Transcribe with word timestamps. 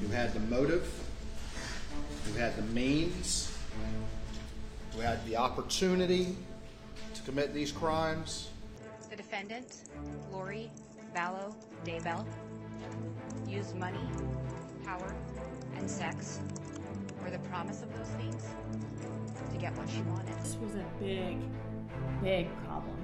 who 0.00 0.08
had 0.08 0.32
the 0.32 0.40
motive, 0.40 0.88
who 2.24 2.38
had 2.38 2.56
the 2.56 2.62
means, 2.62 3.52
who 4.94 5.00
had 5.00 5.24
the 5.26 5.36
opportunity 5.36 6.36
to 7.14 7.22
commit 7.22 7.54
these 7.54 7.72
crimes. 7.72 8.50
The 9.08 9.16
defendant, 9.16 9.84
Lori 10.32 10.70
Vallow 11.14 11.54
Daybell, 11.84 12.24
used 13.48 13.74
money, 13.76 14.00
power, 14.84 15.14
and 15.76 15.90
sex, 15.90 16.40
or 17.24 17.30
the 17.30 17.38
promise 17.38 17.82
of 17.82 17.96
those 17.96 18.08
things, 18.08 18.44
to 19.52 19.58
get 19.58 19.76
what 19.76 19.88
she 19.88 20.02
wanted. 20.02 20.38
This 20.42 20.56
was 20.62 20.74
a 20.74 20.84
big, 21.00 21.38
big 22.22 22.48
problem. 22.64 22.96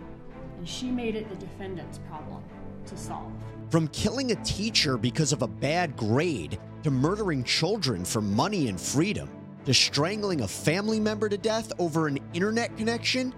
And 0.58 0.68
she 0.68 0.90
made 0.90 1.16
it 1.16 1.28
the 1.28 1.36
defendant's 1.36 1.98
problem 1.98 2.42
to 2.86 2.96
solve. 2.96 3.32
From 3.70 3.88
killing 3.88 4.32
a 4.32 4.36
teacher 4.36 4.96
because 4.96 5.32
of 5.32 5.42
a 5.42 5.48
bad 5.48 5.96
grade, 5.96 6.58
to 6.82 6.90
murdering 6.90 7.42
children 7.42 8.04
for 8.04 8.20
money 8.20 8.68
and 8.68 8.80
freedom, 8.80 9.28
to 9.64 9.74
strangling 9.74 10.42
a 10.42 10.48
family 10.48 11.00
member 11.00 11.28
to 11.28 11.36
death 11.36 11.72
over 11.78 12.06
an 12.06 12.18
internet 12.32 12.76
connection, 12.76 13.34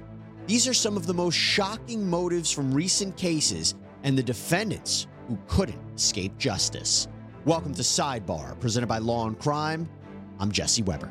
these 0.47 0.69
are 0.69 0.75
some 0.75 0.97
of 0.97 1.07
the 1.07 1.15
most 1.15 1.35
shocking 1.35 2.09
motives 2.09 2.51
from 2.51 2.73
recent 2.73 3.17
cases 3.17 3.75
and 4.03 4.17
the 4.17 4.23
defendants 4.23 5.07
who 5.29 5.39
couldn't 5.47 5.81
escape 5.97 6.37
justice. 6.39 7.09
Welcome 7.45 7.75
to 7.75 7.83
Sidebar, 7.83 8.59
presented 8.61 8.87
by 8.87 8.99
Law 8.99 9.27
and 9.27 9.39
Crime. 9.39 9.89
I'm 10.39 10.53
Jesse 10.53 10.83
Weber. 10.83 11.11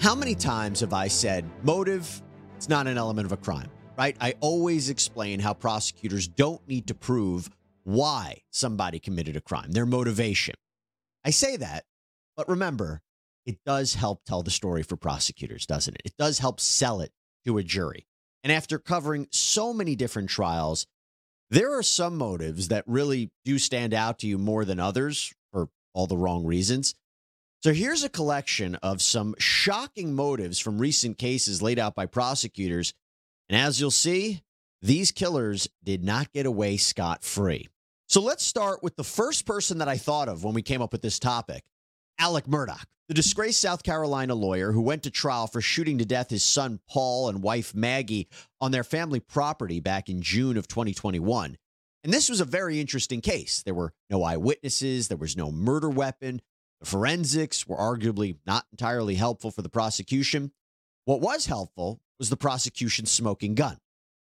How 0.00 0.14
many 0.14 0.34
times 0.34 0.80
have 0.80 0.94
I 0.94 1.08
said 1.08 1.44
motive? 1.62 2.22
It's 2.56 2.68
not 2.68 2.86
an 2.86 2.96
element 2.96 3.26
of 3.26 3.32
a 3.32 3.36
crime, 3.36 3.70
right? 4.00 4.16
I 4.18 4.34
always 4.40 4.88
explain 4.88 5.40
how 5.40 5.52
prosecutors 5.52 6.26
don't 6.26 6.66
need 6.66 6.86
to 6.86 6.94
prove 6.94 7.50
why 7.84 8.40
somebody 8.50 8.98
committed 8.98 9.36
a 9.36 9.42
crime, 9.42 9.72
their 9.72 9.84
motivation. 9.84 10.54
I 11.22 11.28
say 11.28 11.58
that, 11.58 11.84
but 12.34 12.48
remember, 12.48 13.02
it 13.44 13.58
does 13.66 13.92
help 13.92 14.24
tell 14.24 14.42
the 14.42 14.50
story 14.50 14.82
for 14.82 14.96
prosecutors, 14.96 15.66
doesn't 15.66 15.96
it? 15.96 16.02
It 16.06 16.16
does 16.16 16.38
help 16.38 16.60
sell 16.60 17.02
it 17.02 17.12
to 17.44 17.58
a 17.58 17.62
jury. 17.62 18.06
And 18.42 18.50
after 18.50 18.78
covering 18.78 19.28
so 19.32 19.74
many 19.74 19.96
different 19.96 20.30
trials, 20.30 20.86
there 21.50 21.76
are 21.76 21.82
some 21.82 22.16
motives 22.16 22.68
that 22.68 22.84
really 22.86 23.30
do 23.44 23.58
stand 23.58 23.92
out 23.92 24.20
to 24.20 24.26
you 24.26 24.38
more 24.38 24.64
than 24.64 24.80
others 24.80 25.34
for 25.52 25.68
all 25.92 26.06
the 26.06 26.16
wrong 26.16 26.46
reasons. 26.46 26.94
So 27.62 27.74
here's 27.74 28.02
a 28.02 28.08
collection 28.08 28.76
of 28.76 29.02
some 29.02 29.34
shocking 29.38 30.14
motives 30.14 30.58
from 30.58 30.78
recent 30.78 31.18
cases 31.18 31.60
laid 31.60 31.78
out 31.78 31.94
by 31.94 32.06
prosecutors. 32.06 32.94
And 33.50 33.58
as 33.58 33.80
you'll 33.80 33.90
see, 33.90 34.42
these 34.80 35.10
killers 35.10 35.68
did 35.82 36.04
not 36.04 36.32
get 36.32 36.46
away 36.46 36.76
scot 36.76 37.24
free. 37.24 37.68
So 38.06 38.22
let's 38.22 38.44
start 38.44 38.80
with 38.80 38.94
the 38.94 39.02
first 39.02 39.44
person 39.44 39.78
that 39.78 39.88
I 39.88 39.96
thought 39.96 40.28
of 40.28 40.44
when 40.44 40.54
we 40.54 40.62
came 40.62 40.80
up 40.80 40.92
with 40.92 41.02
this 41.02 41.18
topic 41.18 41.64
Alec 42.20 42.44
Murdaugh, 42.44 42.84
the 43.08 43.14
disgraced 43.14 43.60
South 43.60 43.82
Carolina 43.82 44.36
lawyer 44.36 44.70
who 44.70 44.82
went 44.82 45.02
to 45.02 45.10
trial 45.10 45.48
for 45.48 45.60
shooting 45.60 45.98
to 45.98 46.04
death 46.04 46.30
his 46.30 46.44
son 46.44 46.78
Paul 46.88 47.28
and 47.28 47.42
wife 47.42 47.74
Maggie 47.74 48.28
on 48.60 48.70
their 48.70 48.84
family 48.84 49.18
property 49.18 49.80
back 49.80 50.08
in 50.08 50.22
June 50.22 50.56
of 50.56 50.68
2021. 50.68 51.58
And 52.04 52.12
this 52.12 52.28
was 52.28 52.40
a 52.40 52.44
very 52.44 52.80
interesting 52.80 53.20
case. 53.20 53.64
There 53.64 53.74
were 53.74 53.92
no 54.08 54.22
eyewitnesses, 54.22 55.08
there 55.08 55.16
was 55.16 55.36
no 55.36 55.50
murder 55.50 55.90
weapon. 55.90 56.40
The 56.78 56.86
forensics 56.86 57.66
were 57.66 57.76
arguably 57.76 58.36
not 58.46 58.66
entirely 58.70 59.16
helpful 59.16 59.50
for 59.50 59.62
the 59.62 59.68
prosecution. 59.68 60.52
What 61.04 61.20
was 61.20 61.46
helpful 61.46 62.00
was 62.20 62.30
the 62.30 62.36
prosecution's 62.36 63.10
smoking 63.10 63.56
gun, 63.56 63.78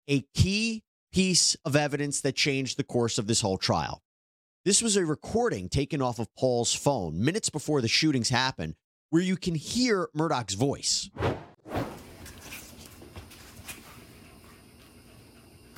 a 0.09 0.25
key 0.33 0.83
piece 1.13 1.55
of 1.63 1.75
evidence 1.75 2.19
that 2.21 2.35
changed 2.35 2.75
the 2.75 2.83
course 2.83 3.19
of 3.19 3.27
this 3.27 3.39
whole 3.39 3.57
trial. 3.57 4.01
This 4.65 4.81
was 4.81 4.97
a 4.97 5.05
recording 5.05 5.69
taken 5.69 6.01
off 6.01 6.17
of 6.17 6.27
Paul's 6.35 6.73
phone 6.73 7.23
minutes 7.23 7.49
before 7.51 7.81
the 7.81 7.87
shootings 7.87 8.29
happened, 8.29 8.73
where 9.11 9.21
you 9.21 9.37
can 9.37 9.53
hear 9.53 10.09
Murdaugh's 10.15 10.55
voice. 10.55 11.11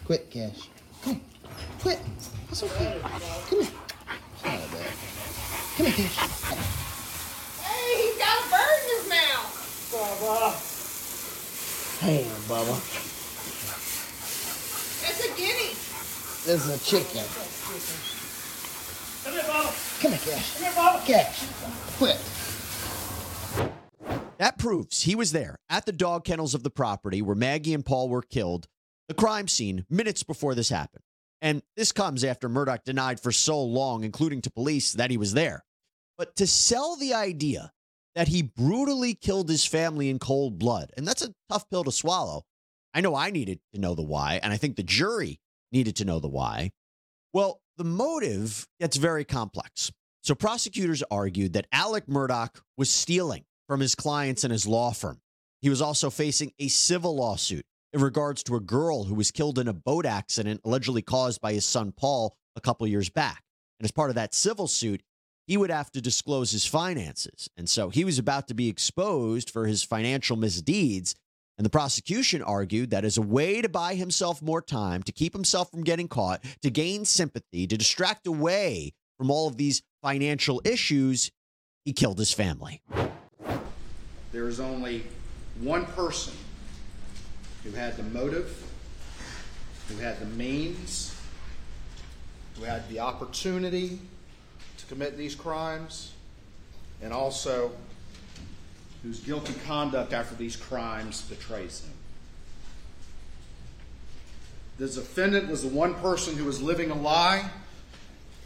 Quit, 0.05 0.31
Cash. 0.31 0.69
Come 1.03 1.15
on. 1.15 1.21
Quit. 1.81 1.99
That's 2.47 2.63
okay. 2.63 3.01
Come 3.49 3.61
here. 3.61 3.71
Sorry 4.41 4.55
about 4.55 4.71
that. 4.71 4.93
Come 5.75 5.85
here, 5.87 5.95
Cash. 5.95 6.17
Hey, 7.59 8.03
he's 8.03 8.17
got 8.17 8.39
a 8.39 8.49
bird 8.49 8.79
in 8.83 8.89
his 8.99 9.09
mouth. 9.09 10.74
Hey, 11.99 12.25
Bubba. 12.47 12.75
It's 15.07 15.25
a 15.25 15.29
guinea. 15.37 15.73
This 16.45 16.65
is 16.65 16.69
a 16.69 16.79
chicken. 16.83 17.23
Come 19.23 19.33
here, 19.33 19.41
Bubba. 19.43 20.01
Come 20.01 20.11
here, 20.11 20.35
Cash. 20.35 20.53
Come 20.53 20.63
here, 20.63 20.73
Bubba. 20.73 21.05
Cash. 21.05 21.47
Quit. 21.97 22.19
That 24.37 24.57
proves 24.57 25.03
he 25.03 25.15
was 25.15 25.31
there 25.31 25.57
at 25.69 25.85
the 25.85 25.93
dog 25.93 26.25
kennels 26.25 26.53
of 26.53 26.63
the 26.63 26.69
property 26.69 27.21
where 27.21 27.35
Maggie 27.35 27.73
and 27.73 27.85
Paul 27.85 28.09
were 28.09 28.21
killed, 28.21 28.67
the 29.07 29.13
crime 29.13 29.47
scene, 29.47 29.85
minutes 29.89 30.23
before 30.23 30.53
this 30.53 30.69
happened. 30.69 31.03
And 31.41 31.63
this 31.77 31.93
comes 31.93 32.23
after 32.25 32.49
Murdaugh 32.49 32.83
denied 32.83 33.21
for 33.21 33.31
so 33.31 33.63
long, 33.63 34.03
including 34.03 34.41
to 34.41 34.51
police, 34.51 34.93
that 34.93 35.11
he 35.11 35.17
was 35.17 35.33
there. 35.33 35.63
But 36.17 36.35
to 36.35 36.45
sell 36.45 36.97
the 36.97 37.13
idea 37.13 37.71
that 38.15 38.29
he 38.29 38.41
brutally 38.41 39.13
killed 39.13 39.49
his 39.49 39.65
family 39.65 40.09
in 40.09 40.19
cold 40.19 40.57
blood, 40.57 40.91
and 40.97 41.07
that's 41.07 41.21
a 41.21 41.33
tough 41.49 41.69
pill 41.69 41.83
to 41.83 41.91
swallow. 41.91 42.43
I 42.93 43.01
know 43.01 43.15
I 43.15 43.29
needed 43.29 43.59
to 43.73 43.79
know 43.79 43.93
the 43.93 44.01
why, 44.01 44.39
and 44.41 44.53
I 44.53 44.57
think 44.57 44.77
the 44.77 44.83
jury 44.83 45.39
needed 45.71 45.97
to 45.97 46.05
know 46.05 46.19
the 46.19 46.29
why. 46.29 46.71
Well, 47.33 47.61
the 47.77 47.83
motive 47.83 48.67
gets 48.79 48.95
very 48.95 49.25
complex. 49.25 49.91
So 50.23 50.33
prosecutors 50.33 51.03
argued 51.11 51.53
that 51.53 51.67
Alec 51.71 52.07
Murdaugh 52.07 52.49
was 52.77 52.89
stealing 52.89 53.43
from 53.67 53.81
his 53.81 53.95
clients 53.95 54.43
and 54.43 54.51
his 54.51 54.65
law 54.65 54.91
firm. 54.91 55.19
He 55.61 55.69
was 55.69 55.81
also 55.81 56.09
facing 56.09 56.51
a 56.57 56.69
civil 56.69 57.15
lawsuit 57.15 57.65
in 57.91 58.01
regards 58.01 58.43
to 58.43 58.55
a 58.55 58.61
girl 58.61 59.03
who 59.03 59.15
was 59.15 59.31
killed 59.31 59.59
in 59.59 59.67
a 59.67 59.73
boat 59.73 60.05
accident 60.05 60.61
allegedly 60.63 61.01
caused 61.01 61.41
by 61.41 61.53
his 61.53 61.65
son 61.65 61.91
Paul 61.91 62.35
a 62.55 62.61
couple 62.61 62.87
years 62.87 63.09
back. 63.09 63.43
And 63.79 63.85
as 63.85 63.91
part 63.91 64.09
of 64.09 64.15
that 64.15 64.33
civil 64.33 64.67
suit, 64.67 65.01
he 65.47 65.57
would 65.57 65.69
have 65.69 65.91
to 65.91 66.01
disclose 66.01 66.51
his 66.51 66.65
finances. 66.65 67.49
And 67.55 67.69
so 67.69 67.89
he 67.89 68.03
was 68.03 68.17
about 68.17 68.47
to 68.47 68.53
be 68.53 68.67
exposed 68.67 69.49
for 69.49 69.67
his 69.67 69.83
financial 69.83 70.37
misdeeds. 70.37 71.15
And 71.57 71.65
the 71.65 71.69
prosecution 71.69 72.41
argued 72.41 72.89
that 72.89 73.05
as 73.05 73.17
a 73.17 73.21
way 73.21 73.61
to 73.61 73.69
buy 73.69 73.95
himself 73.95 74.41
more 74.41 74.61
time, 74.61 75.03
to 75.03 75.11
keep 75.11 75.33
himself 75.33 75.71
from 75.71 75.83
getting 75.83 76.07
caught, 76.07 76.43
to 76.61 76.69
gain 76.69 77.05
sympathy, 77.05 77.65
to 77.67 77.77
distract 77.77 78.27
away 78.27 78.93
from 79.17 79.31
all 79.31 79.47
of 79.47 79.55
these 79.55 79.81
financial 80.01 80.61
issues, 80.65 81.31
he 81.85 81.93
killed 81.93 82.19
his 82.19 82.33
family. 82.33 82.81
There 84.31 84.47
is 84.47 84.59
only 84.59 85.03
one 85.61 85.85
person 85.85 86.33
who 87.63 87.71
had 87.71 87.95
the 87.95 88.03
motive, 88.03 88.61
who 89.87 89.97
had 89.97 90.19
the 90.19 90.25
means, 90.25 91.15
who 92.57 92.65
had 92.65 92.87
the 92.89 92.99
opportunity 92.99 93.99
to 94.85 94.93
commit 94.93 95.17
these 95.17 95.35
crimes, 95.35 96.13
and 97.01 97.13
also 97.13 97.71
whose 99.03 99.19
guilty 99.19 99.53
conduct 99.65 100.13
after 100.13 100.35
these 100.35 100.55
crimes 100.55 101.21
betrays 101.23 101.83
him. 101.83 101.91
The 104.77 104.87
defendant 104.87 105.49
was 105.49 105.61
the 105.61 105.69
one 105.69 105.93
person 105.95 106.35
who 106.35 106.45
was 106.45 106.61
living 106.61 106.91
a 106.91 106.95
lie. 106.95 107.49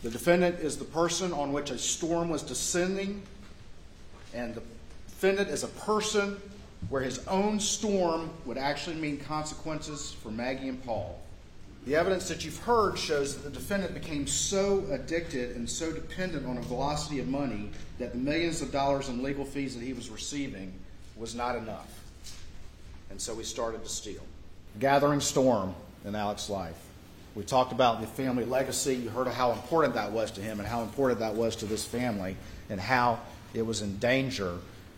The 0.03 0.09
defendant 0.09 0.59
is 0.59 0.77
the 0.77 0.85
person 0.85 1.33
on 1.33 1.53
which 1.53 1.71
a 1.71 1.77
storm 1.77 2.29
was 2.29 2.43
descending, 2.43 3.23
and 4.33 4.53
the 4.53 4.61
defendant 5.07 5.49
is 5.49 5.63
a 5.63 5.67
person 5.67 6.39
where 6.89 7.01
his 7.01 7.25
own 7.27 7.59
storm 7.59 8.29
would 8.45 8.57
actually 8.57 8.95
mean 8.95 9.17
consequences 9.17 10.13
for 10.21 10.29
Maggie 10.29 10.69
and 10.69 10.83
Paul. 10.85 11.19
The 11.85 11.95
evidence 11.95 12.27
that 12.27 12.45
you've 12.45 12.59
heard 12.59 12.97
shows 12.97 13.35
that 13.35 13.43
the 13.43 13.49
defendant 13.49 13.93
became 13.93 14.27
so 14.27 14.85
addicted 14.91 15.55
and 15.55 15.69
so 15.69 15.91
dependent 15.91 16.45
on 16.45 16.57
a 16.57 16.61
velocity 16.61 17.19
of 17.19 17.27
money 17.27 17.71
that 17.97 18.11
the 18.11 18.17
millions 18.17 18.61
of 18.61 18.71
dollars 18.71 19.09
in 19.09 19.23
legal 19.23 19.45
fees 19.45 19.75
that 19.75 19.83
he 19.83 19.93
was 19.93 20.09
receiving 20.09 20.73
was 21.15 21.35
not 21.35 21.55
enough. 21.55 22.03
And 23.09 23.19
so 23.19 23.35
he 23.35 23.43
started 23.43 23.83
to 23.83 23.89
steal. 23.89 24.21
Gathering 24.79 25.19
storm 25.19 25.73
in 26.05 26.15
Alex's 26.15 26.49
life. 26.49 26.77
We 27.35 27.43
talked 27.43 27.71
about 27.71 28.01
the 28.01 28.07
family 28.07 28.45
legacy. 28.45 28.95
You 28.95 29.09
heard 29.09 29.27
how 29.27 29.51
important 29.51 29.93
that 29.93 30.11
was 30.11 30.31
to 30.31 30.41
him 30.41 30.59
and 30.59 30.67
how 30.67 30.81
important 30.81 31.19
that 31.21 31.33
was 31.33 31.55
to 31.57 31.65
this 31.65 31.85
family 31.85 32.35
and 32.69 32.79
how 32.79 33.19
it 33.53 33.61
was 33.65 33.81
in 33.81 33.97
danger 33.97 34.57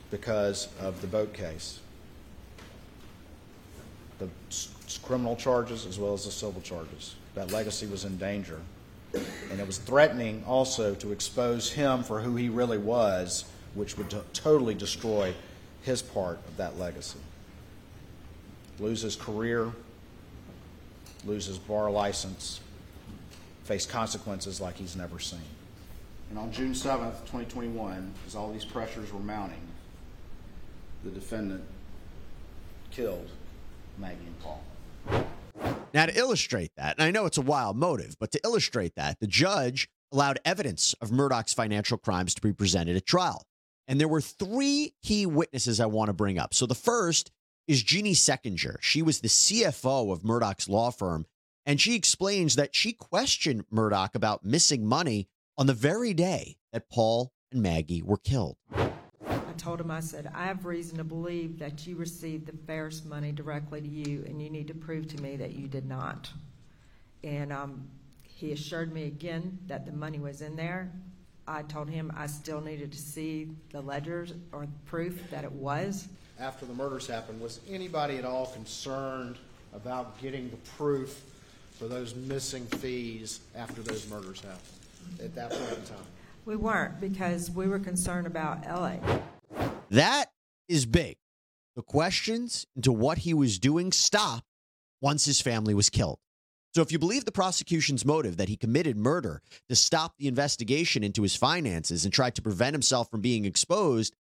because 0.10 0.68
of 0.80 1.00
the 1.02 1.08
boat 1.08 1.34
case. 1.34 1.80
The 4.20 4.28
criminal 4.98 5.36
charges 5.36 5.86
as 5.86 6.00
well 6.00 6.14
as 6.14 6.26
the 6.26 6.32
civil 6.32 6.62
charges. 6.62 7.16
That 7.36 7.52
legacy 7.52 7.88
was 7.88 8.06
in 8.06 8.18
danger. 8.18 8.60
And 9.14 9.60
it 9.60 9.68
was 9.68 9.78
threatening 9.78 10.44
also 10.48 10.96
to 10.96 11.12
expose 11.12 11.72
him 11.72 12.04
for 12.04 12.22
who 12.22 12.36
he 12.36 12.50
really 12.50 12.78
was, 12.78 13.46
which 13.74 13.98
would 13.98 14.10
t- 14.10 14.18
totally 14.34 14.74
destroy 14.74 15.34
his 15.82 16.02
part 16.02 16.40
of 16.48 16.58
that 16.58 16.78
legacy. 16.80 17.20
Lose 18.80 19.02
his 19.02 19.16
career, 19.16 19.72
lose 21.26 21.46
his 21.46 21.58
bar 21.58 21.92
license, 21.92 22.62
face 23.64 23.86
consequences 23.86 24.62
like 24.62 24.76
he's 24.78 24.96
never 24.96 25.20
seen. 25.20 25.40
And 26.30 26.40
on 26.40 26.52
June 26.52 26.72
7th, 26.72 27.20
2021, 27.22 28.14
as 28.26 28.36
all 28.36 28.52
these 28.52 28.64
pressures 28.66 29.12
were 29.12 29.20
mounting, 29.20 29.62
the 31.04 31.12
defendant 31.12 31.64
killed 32.92 33.30
Maggie 33.98 34.26
and 34.26 34.40
Paul. 34.40 34.64
Now, 35.94 36.06
to 36.06 36.18
illustrate 36.18 36.72
that, 36.78 36.96
and 36.98 37.04
I 37.04 37.12
know 37.12 37.26
it's 37.26 37.38
a 37.38 37.42
wild 37.42 37.76
motive, 37.76 38.16
but 38.20 38.32
to 38.32 38.40
illustrate 38.44 38.96
that, 38.96 39.20
the 39.20 39.28
judge 39.28 39.90
allowed 40.12 40.40
evidence 40.46 40.94
of 41.02 41.10
Murdaugh's 41.10 41.54
financial 41.54 41.98
crimes 41.98 42.34
to 42.36 42.42
be 42.42 42.54
presented 42.54 42.96
at 42.96 43.06
trial. 43.06 43.46
And 43.88 44.00
there 44.00 44.08
were 44.08 44.22
three 44.22 44.94
key 45.04 45.26
witnesses 45.26 45.80
I 45.80 45.86
want 45.88 46.08
to 46.08 46.14
bring 46.14 46.40
up. 46.40 46.54
So 46.54 46.66
the 46.66 46.76
first 46.76 47.32
is 47.68 47.84
Jeannie 47.84 48.14
Seckinger. 48.14 48.78
She 48.82 49.02
was 49.02 49.20
the 49.20 49.28
CFO 49.28 50.12
of 50.12 50.24
Murdaugh's 50.24 50.70
law 50.70 50.92
firm, 50.92 51.26
and 51.66 51.80
she 51.80 51.96
explains 51.96 52.56
that 52.56 52.76
she 52.76 52.94
questioned 52.94 53.66
Murdaugh 53.74 54.16
about 54.16 54.46
missing 54.46 54.86
money 54.86 55.28
on 55.58 55.68
the 55.68 55.74
very 55.74 56.14
day 56.14 56.58
that 56.72 56.90
Paul 56.90 57.32
and 57.52 57.62
Maggie 57.62 58.02
were 58.02 58.18
killed. 58.18 58.58
I 59.62 59.64
told 59.64 59.80
him, 59.80 59.92
I 59.92 60.00
said, 60.00 60.32
I 60.34 60.46
have 60.46 60.66
reason 60.66 60.98
to 60.98 61.04
believe 61.04 61.60
that 61.60 61.86
you 61.86 61.96
received 61.96 62.48
the 62.48 62.58
Ferris 62.66 63.06
money 63.06 63.32
directly 63.32 63.80
to 63.80 63.88
you, 63.88 64.24
and 64.26 64.42
you 64.42 64.50
need 64.50 64.68
to 64.70 64.74
prove 64.74 65.08
to 65.10 65.22
me 65.22 65.36
that 65.36 65.52
you 65.52 65.68
did 65.68 65.86
not. 65.86 66.32
And 67.24 67.54
um, 67.54 67.88
he 68.24 68.54
assured 68.54 68.92
me 68.92 69.04
again 69.04 69.60
that 69.68 69.86
the 69.86 69.92
money 69.92 70.18
was 70.18 70.42
in 70.42 70.56
there. 70.56 70.92
I 71.48 71.62
told 71.62 71.92
him 71.92 72.12
I 72.18 72.26
still 72.26 72.60
needed 72.60 72.92
to 72.92 72.98
see 72.98 73.50
the 73.72 73.82
ledgers 73.82 74.34
or 74.52 74.66
proof 74.88 75.30
that 75.30 75.44
it 75.44 75.52
was. 75.52 76.08
After 76.40 76.66
the 76.66 76.74
murders 76.74 77.06
happened, 77.06 77.40
was 77.40 77.60
anybody 77.70 78.18
at 78.18 78.26
all 78.26 78.48
concerned 78.48 79.36
about 79.76 80.20
getting 80.20 80.50
the 80.50 80.58
proof 80.76 81.22
for 81.78 81.88
those 81.88 82.16
missing 82.16 82.66
fees 82.66 83.42
after 83.56 83.84
those 83.84 84.10
murders 84.10 84.42
happened 84.42 85.24
at 85.24 85.36
that 85.36 85.52
point 85.52 85.78
in 85.78 85.84
time? 85.84 86.06
We 86.46 86.56
weren't 86.56 87.00
because 87.00 87.52
we 87.52 87.68
were 87.68 87.78
concerned 87.78 88.26
about 88.26 88.66
LA. 88.66 88.96
That 89.92 90.32
is 90.70 90.86
big. 90.86 91.18
The 91.76 91.82
questions 91.82 92.66
into 92.78 92.94
what 92.94 93.20
he 93.20 93.34
was 93.34 93.60
doing 93.60 93.92
stopped 93.92 94.48
once 95.02 95.26
his 95.26 95.42
family 95.42 95.74
was 95.74 95.90
killed. 95.90 96.20
So, 96.74 96.82
if 96.82 96.94
you 96.94 97.00
believe 97.00 97.26
the 97.26 97.34
prosecution's 97.34 98.06
motive 98.06 98.38
that 98.38 98.48
he 98.48 98.56
committed 98.56 98.96
murder 98.96 99.42
to 99.68 99.76
stop 99.76 100.14
the 100.18 100.30
investigation 100.30 101.04
into 101.04 101.24
his 101.24 101.36
finances 101.36 102.06
and 102.06 102.14
tried 102.14 102.36
to 102.36 102.42
prevent 102.42 102.74
himself 102.74 103.12
from 103.12 103.20
being 103.20 103.44
exposed, 103.44 104.16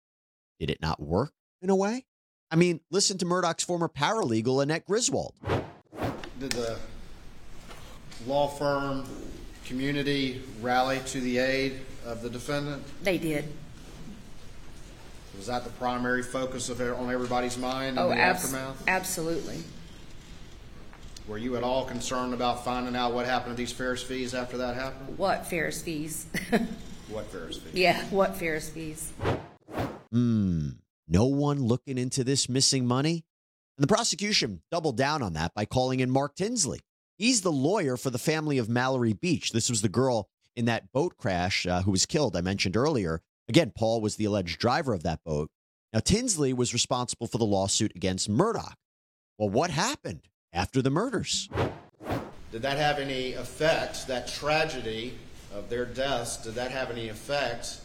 did 0.59 0.69
it 0.69 0.81
not 0.81 1.01
work 1.01 1.31
in 1.61 1.69
a 1.69 1.75
way? 1.75 2.05
I 2.51 2.57
mean, 2.57 2.81
listen 2.91 3.17
to 3.19 3.25
Murdaugh's 3.25 3.63
former 3.63 3.87
paralegal, 3.87 4.61
Annette 4.61 4.85
Griswold. 4.85 5.35
Did 6.37 6.51
the 6.51 6.77
law 8.27 8.49
firm 8.49 9.05
community 9.63 10.41
rally 10.59 10.99
to 11.05 11.21
the 11.21 11.37
aid 11.37 11.79
of 12.05 12.21
the 12.21 12.29
defendant? 12.29 12.83
They 13.03 13.17
did. 13.17 13.45
Was 15.37 15.47
that 15.47 15.63
the 15.63 15.69
primary 15.71 16.23
focus 16.23 16.69
of 16.69 16.79
on 16.81 17.11
everybody's 17.11 17.57
mind 17.57 17.97
in 17.97 18.03
Oh, 18.03 18.09
the 18.09 18.17
abs- 18.17 18.43
aftermath? 18.45 18.83
absolutely. 18.87 19.63
Were 21.27 21.37
you 21.37 21.55
at 21.55 21.63
all 21.63 21.85
concerned 21.85 22.33
about 22.33 22.65
finding 22.65 22.95
out 22.95 23.13
what 23.13 23.25
happened 23.25 23.55
to 23.55 23.57
these 23.57 23.71
Ferris 23.71 24.03
fees 24.03 24.33
after 24.33 24.57
that 24.57 24.75
happened? 24.75 25.17
What 25.17 25.47
Ferris 25.47 25.81
fees? 25.81 26.25
What 27.09 27.25
Ferris 27.25 27.57
fees? 27.57 27.73
yeah, 27.73 28.05
what 28.05 28.37
Ferris 28.37 28.69
fees? 28.69 29.11
Hmm, 30.13 30.69
no 31.09 31.25
one 31.25 31.61
looking 31.61 31.97
into 31.97 32.23
this 32.23 32.47
missing 32.47 32.85
money? 32.85 33.25
And 33.77 33.83
the 33.83 33.93
prosecution 33.93 34.61
doubled 34.71 34.95
down 34.95 35.21
on 35.21 35.33
that 35.33 35.53
by 35.53 35.65
calling 35.65 35.99
in 35.99 36.09
Mark 36.09 36.35
Tinsley. 36.35 36.79
He's 37.17 37.41
the 37.41 37.51
lawyer 37.51 37.97
for 37.97 38.11
the 38.11 38.17
family 38.17 38.57
of 38.59 38.69
Mallory 38.69 39.11
Beach. 39.11 39.51
This 39.51 39.69
was 39.69 39.81
the 39.81 39.89
girl 39.89 40.29
in 40.55 40.65
that 40.65 40.93
boat 40.93 41.17
crash 41.17 41.65
uh, 41.67 41.81
who 41.81 41.91
was 41.91 42.05
killed, 42.05 42.37
I 42.37 42.41
mentioned 42.41 42.77
earlier. 42.77 43.21
Again, 43.51 43.73
Paul 43.75 43.99
was 43.99 44.15
the 44.15 44.23
alleged 44.23 44.59
driver 44.59 44.93
of 44.93 45.03
that 45.03 45.25
boat. 45.25 45.49
Now, 45.91 45.99
Tinsley 45.99 46.53
was 46.53 46.71
responsible 46.71 47.27
for 47.27 47.37
the 47.37 47.43
lawsuit 47.45 47.91
against 47.97 48.31
Murdaugh. 48.31 48.71
Well, 49.37 49.49
what 49.49 49.71
happened 49.71 50.21
after 50.53 50.81
the 50.81 50.89
murders? 50.89 51.49
Did 52.53 52.61
that 52.61 52.77
have 52.77 52.97
any 52.97 53.33
effect, 53.33 54.07
that 54.07 54.29
tragedy 54.29 55.15
of 55.53 55.69
their 55.69 55.83
deaths, 55.83 56.37
did 56.37 56.55
that 56.55 56.71
have 56.71 56.91
any 56.91 57.09
effect 57.09 57.81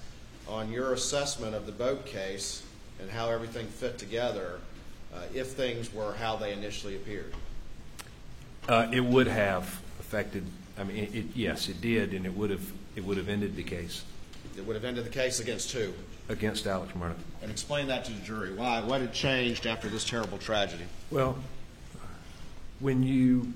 on 0.46 0.70
your 0.70 0.92
assessment 0.92 1.56
of 1.56 1.66
the 1.66 1.72
boat 1.72 2.06
case 2.06 2.62
and 3.00 3.10
how 3.10 3.28
everything 3.28 3.66
fit 3.66 3.98
together 3.98 4.60
uh, 5.12 5.22
if 5.34 5.48
things 5.48 5.92
were 5.92 6.12
how 6.14 6.36
they 6.36 6.52
initially 6.52 6.94
appeared? 6.94 7.34
Uh, 8.68 8.86
It 8.92 9.04
would 9.04 9.26
have 9.26 9.64
affected, 9.98 10.44
I 10.78 10.84
mean, 10.84 10.96
it- 10.98 11.12
it, 11.16 11.26
yes, 11.34 11.68
it 11.68 11.80
did, 11.80 12.14
and 12.14 12.24
it 12.24 12.34
would 12.36 12.50
have, 12.50 12.70
it 12.94 13.04
would 13.04 13.16
have 13.16 13.28
ended 13.28 13.56
the 13.56 13.64
case 13.64 14.04
It 14.56 14.66
would 14.66 14.74
have 14.74 14.84
ended 14.84 15.04
the 15.04 15.10
case 15.10 15.40
against 15.40 15.72
who? 15.72 15.92
against 16.28 16.66
Alex 16.66 16.92
Murdaugh. 16.94 17.14
And 17.40 17.50
explain 17.52 17.86
that 17.86 18.04
to 18.06 18.12
the 18.12 18.20
jury. 18.20 18.52
Why? 18.52 18.80
What 18.82 19.00
had 19.00 19.12
changed 19.12 19.64
after 19.64 19.88
this 19.88 20.04
terrible 20.04 20.38
tragedy? 20.38 20.82
Well, 21.10 21.36
when 22.80 23.02
you 23.02 23.52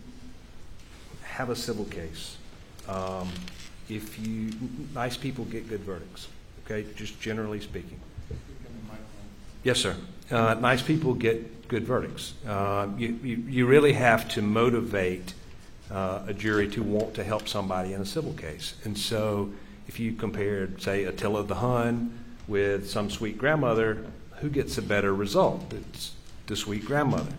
have 1.22 1.50
a 1.50 1.56
civil 1.56 1.84
case, 1.86 2.36
um, 2.88 3.28
if 3.88 4.24
you, 4.24 4.50
nice 4.94 5.16
people 5.16 5.44
get 5.46 5.68
good 5.68 5.80
verdicts, 5.80 6.28
okay, 6.64 6.86
just 6.94 7.20
generally 7.20 7.60
speaking. 7.60 7.98
Yes, 9.64 9.78
sir. 9.78 9.96
Uh, 10.30 10.54
Nice 10.54 10.80
people 10.80 11.12
get 11.14 11.68
good 11.68 11.84
verdicts. 11.84 12.34
Uh, 12.46 12.88
You 12.96 13.18
you 13.22 13.36
you 13.48 13.66
really 13.66 13.92
have 13.92 14.28
to 14.34 14.42
motivate 14.42 15.34
uh, 15.90 16.22
a 16.28 16.32
jury 16.32 16.68
to 16.68 16.82
want 16.82 17.14
to 17.14 17.24
help 17.24 17.48
somebody 17.48 17.92
in 17.92 18.00
a 18.00 18.06
civil 18.06 18.32
case. 18.34 18.74
And 18.84 18.96
so 18.96 19.50
if 19.88 19.98
you 19.98 20.12
compared, 20.12 20.80
say, 20.82 21.04
Attila 21.04 21.44
the 21.44 21.56
Hun 21.56 22.18
with 22.46 22.88
some 22.88 23.10
sweet 23.10 23.38
grandmother, 23.38 24.06
who 24.36 24.48
gets 24.48 24.78
a 24.78 24.82
better 24.82 25.14
result? 25.14 25.72
It's 25.72 26.12
the 26.46 26.56
sweet 26.56 26.84
grandmother. 26.84 27.32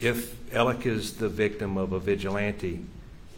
If 0.00 0.34
Alec 0.54 0.86
is 0.86 1.14
the 1.14 1.28
victim 1.28 1.76
of 1.76 1.92
a 1.92 1.98
vigilante, 1.98 2.84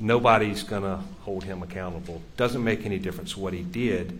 nobody's 0.00 0.62
going 0.62 0.82
to 0.82 1.00
hold 1.22 1.44
him 1.44 1.62
accountable. 1.62 2.22
Doesn't 2.36 2.62
make 2.62 2.84
any 2.84 2.98
difference 2.98 3.36
what 3.36 3.52
he 3.52 3.62
did 3.62 4.18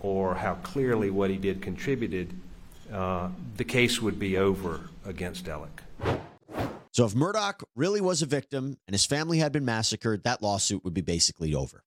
or 0.00 0.34
how 0.34 0.54
clearly 0.54 1.10
what 1.10 1.30
he 1.30 1.36
did 1.36 1.62
contributed. 1.62 2.32
Uh, 2.92 3.28
the 3.56 3.64
case 3.64 4.02
would 4.02 4.18
be 4.18 4.36
over 4.36 4.88
against 5.04 5.48
Alec. 5.48 5.82
So, 6.92 7.06
if 7.06 7.14
Murdaugh 7.14 7.62
really 7.74 8.02
was 8.02 8.20
a 8.20 8.26
victim 8.26 8.76
and 8.86 8.94
his 8.94 9.06
family 9.06 9.38
had 9.38 9.50
been 9.50 9.64
massacred, 9.64 10.24
that 10.24 10.42
lawsuit 10.42 10.84
would 10.84 10.92
be 10.92 11.00
basically 11.00 11.54
over. 11.54 11.84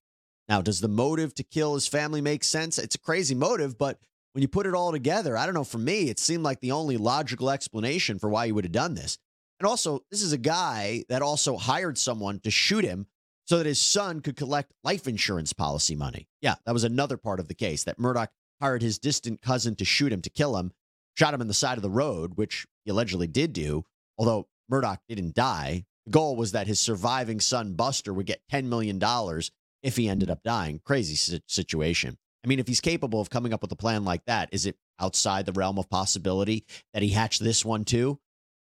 Now, 0.47 0.61
does 0.61 0.81
the 0.81 0.87
motive 0.87 1.33
to 1.35 1.43
kill 1.43 1.73
his 1.73 1.87
family 1.87 2.21
make 2.21 2.43
sense? 2.43 2.77
It's 2.77 2.95
a 2.95 2.99
crazy 2.99 3.35
motive, 3.35 3.77
but 3.77 3.99
when 4.33 4.41
you 4.41 4.47
put 4.47 4.67
it 4.67 4.75
all 4.75 4.91
together, 4.91 5.37
I 5.37 5.45
don't 5.45 5.55
know, 5.55 5.63
for 5.63 5.77
me, 5.77 6.09
it 6.09 6.19
seemed 6.19 6.43
like 6.43 6.59
the 6.59 6.71
only 6.71 6.97
logical 6.97 7.49
explanation 7.49 8.19
for 8.19 8.29
why 8.29 8.45
he 8.45 8.51
would 8.51 8.65
have 8.65 8.71
done 8.71 8.93
this. 8.93 9.17
And 9.59 9.67
also, 9.67 10.03
this 10.11 10.21
is 10.21 10.33
a 10.33 10.37
guy 10.37 11.03
that 11.09 11.21
also 11.21 11.57
hired 11.57 11.97
someone 11.97 12.39
to 12.41 12.51
shoot 12.51 12.83
him 12.83 13.07
so 13.45 13.57
that 13.57 13.65
his 13.65 13.79
son 13.79 14.19
could 14.19 14.35
collect 14.35 14.73
life 14.83 15.07
insurance 15.07 15.53
policy 15.53 15.95
money. 15.95 16.27
Yeah, 16.41 16.55
that 16.65 16.73
was 16.73 16.83
another 16.83 17.17
part 17.17 17.39
of 17.39 17.47
the 17.47 17.53
case 17.53 17.83
that 17.85 17.97
Murdaugh 17.97 18.27
hired 18.61 18.81
his 18.81 18.99
distant 18.99 19.41
cousin 19.41 19.75
to 19.75 19.85
shoot 19.85 20.11
him 20.11 20.21
to 20.23 20.29
kill 20.29 20.57
him, 20.57 20.73
shot 21.15 21.33
him 21.33 21.41
in 21.41 21.47
the 21.47 21.53
side 21.53 21.77
of 21.77 21.83
the 21.83 21.89
road, 21.89 22.33
which 22.35 22.65
he 22.83 22.91
allegedly 22.91 23.27
did 23.27 23.53
do, 23.53 23.85
although 24.17 24.47
Murdaugh 24.71 24.97
didn't 25.07 25.35
die. 25.35 25.85
The 26.05 26.11
goal 26.11 26.35
was 26.35 26.51
that 26.51 26.67
his 26.67 26.79
surviving 26.79 27.39
son, 27.39 27.73
Buster, 27.73 28.13
would 28.13 28.25
get 28.25 28.41
$10 28.51 28.65
million 28.65 28.99
if 29.83 29.97
he 29.97 30.09
ended 30.09 30.29
up 30.29 30.43
dying. 30.43 30.81
Crazy 30.83 31.41
situation. 31.47 32.17
I 32.43 32.47
mean, 32.47 32.59
if 32.59 32.67
he's 32.67 32.81
capable 32.81 33.21
of 33.21 33.29
coming 33.29 33.53
up 33.53 33.61
with 33.61 33.71
a 33.71 33.75
plan 33.75 34.05
like 34.05 34.25
that, 34.25 34.49
is 34.51 34.65
it 34.65 34.77
outside 34.99 35.45
the 35.45 35.51
realm 35.51 35.79
of 35.79 35.89
possibility 35.89 36.65
that 36.93 37.01
he 37.01 37.09
hatched 37.09 37.43
this 37.43 37.65
one 37.65 37.85
too? 37.85 38.19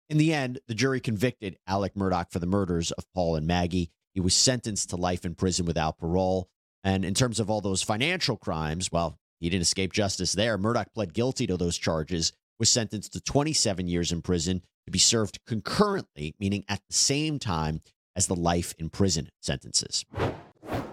In 0.10 0.18
the 0.18 0.34
end, 0.34 0.60
the 0.68 0.76
jury 0.76 1.00
convicted 1.00 1.58
Alec 1.68 1.96
Murdaugh 1.96 2.32
for 2.32 2.40
the 2.40 2.46
murders 2.46 2.92
of 2.92 3.06
Paul 3.14 3.36
and 3.36 3.48
Maggie. 3.48 3.92
He 4.14 4.22
was 4.22 4.34
sentenced 4.34 4.90
to 4.92 4.96
life 4.96 5.26
in 5.26 5.36
prison 5.36 5.66
without 5.66 5.98
parole. 5.98 6.50
And 6.84 7.04
in 7.04 7.14
terms 7.14 7.40
of 7.40 7.50
all 7.50 7.62
those 7.62 7.82
financial 7.82 8.38
crimes, 8.38 8.92
well, 8.92 9.18
he 9.40 9.50
didn't 9.50 9.64
escape 9.64 9.92
justice 9.92 10.34
there. 10.34 10.58
Murdaugh 10.58 10.94
pled 10.94 11.14
guilty 11.14 11.48
to 11.48 11.58
those 11.58 11.78
charges, 11.78 12.32
was 12.60 12.70
sentenced 12.70 13.14
to 13.14 13.22
27 13.22 13.88
years 13.88 14.12
in 14.12 14.22
prison 14.22 14.62
to 14.86 14.92
be 14.92 15.00
served 15.00 15.40
concurrently, 15.46 16.36
meaning 16.40 16.64
at 16.70 16.82
the 16.88 16.94
same 16.94 17.40
time 17.40 17.82
as 18.16 18.28
the 18.28 18.36
life 18.36 18.74
in 18.78 18.90
prison 18.90 19.30
sentences. 19.42 20.06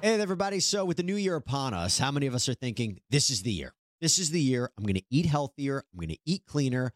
Hey, 0.03 0.21
everybody. 0.21 0.61
So, 0.61 0.85
with 0.85 0.97
the 0.97 1.03
new 1.03 1.17
year 1.17 1.37
upon 1.37 1.75
us, 1.75 1.99
how 1.99 2.11
many 2.11 2.27
of 2.27 2.35
us 2.35 2.49
are 2.49 2.55
thinking, 2.55 3.01
this 3.11 3.31
is 3.31 3.43
the 3.43 3.53
year? 3.53 3.75
This 4.01 4.19
is 4.19 4.31
the 4.31 4.41
year. 4.41 4.71
I'm 4.77 4.85
going 4.85 4.95
to 4.95 5.05
eat 5.11 5.27
healthier. 5.27 5.85
I'm 5.93 5.99
going 5.99 6.09
to 6.09 6.19
eat 6.25 6.47
cleaner. 6.47 6.93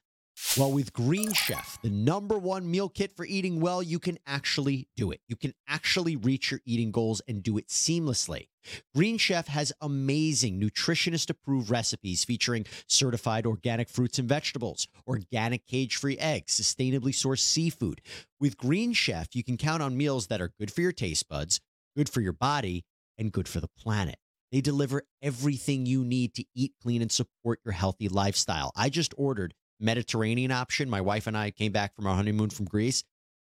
Well, 0.58 0.72
with 0.72 0.92
Green 0.92 1.32
Chef, 1.32 1.78
the 1.82 1.90
number 1.90 2.38
one 2.38 2.70
meal 2.70 2.88
kit 2.88 3.16
for 3.16 3.24
eating 3.24 3.60
well, 3.60 3.82
you 3.82 3.98
can 3.98 4.18
actually 4.26 4.88
do 4.96 5.10
it. 5.10 5.20
You 5.28 5.36
can 5.36 5.54
actually 5.68 6.16
reach 6.16 6.50
your 6.50 6.60
eating 6.64 6.90
goals 6.90 7.22
and 7.28 7.42
do 7.42 7.56
it 7.56 7.68
seamlessly. 7.68 8.48
Green 8.94 9.16
Chef 9.16 9.46
has 9.48 9.72
amazing 9.80 10.60
nutritionist 10.60 11.30
approved 11.30 11.70
recipes 11.70 12.24
featuring 12.24 12.66
certified 12.88 13.46
organic 13.46 13.88
fruits 13.88 14.18
and 14.18 14.28
vegetables, 14.28 14.88
organic 15.06 15.66
cage 15.66 15.96
free 15.96 16.18
eggs, 16.18 16.60
sustainably 16.60 17.12
sourced 17.12 17.40
seafood. 17.40 18.00
With 18.40 18.56
Green 18.56 18.92
Chef, 18.92 19.36
you 19.36 19.44
can 19.44 19.56
count 19.56 19.82
on 19.82 19.96
meals 19.96 20.26
that 20.28 20.40
are 20.40 20.52
good 20.58 20.72
for 20.72 20.80
your 20.80 20.92
taste 20.92 21.28
buds, 21.28 21.60
good 21.96 22.08
for 22.08 22.20
your 22.20 22.32
body, 22.32 22.84
and 23.18 23.32
good 23.32 23.48
for 23.48 23.60
the 23.60 23.68
planet. 23.78 24.16
They 24.52 24.60
deliver 24.60 25.02
everything 25.22 25.86
you 25.86 26.04
need 26.04 26.34
to 26.34 26.44
eat 26.54 26.72
clean 26.82 27.02
and 27.02 27.10
support 27.10 27.60
your 27.64 27.72
healthy 27.72 28.08
lifestyle. 28.08 28.72
I 28.76 28.88
just 28.88 29.14
ordered 29.16 29.54
Mediterranean 29.80 30.50
option. 30.50 30.88
My 30.88 31.00
wife 31.00 31.26
and 31.26 31.36
I 31.36 31.50
came 31.50 31.72
back 31.72 31.94
from 31.94 32.06
our 32.06 32.14
honeymoon 32.14 32.50
from 32.50 32.66
Greece. 32.66 33.02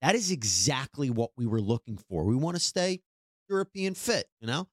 That 0.00 0.14
is 0.14 0.30
exactly 0.30 1.10
what 1.10 1.30
we 1.36 1.46
were 1.46 1.60
looking 1.60 1.96
for. 1.96 2.24
We 2.24 2.36
want 2.36 2.56
to 2.56 2.62
stay 2.62 3.00
European 3.48 3.94
fit, 3.94 4.26
you 4.40 4.46
know? 4.46 4.68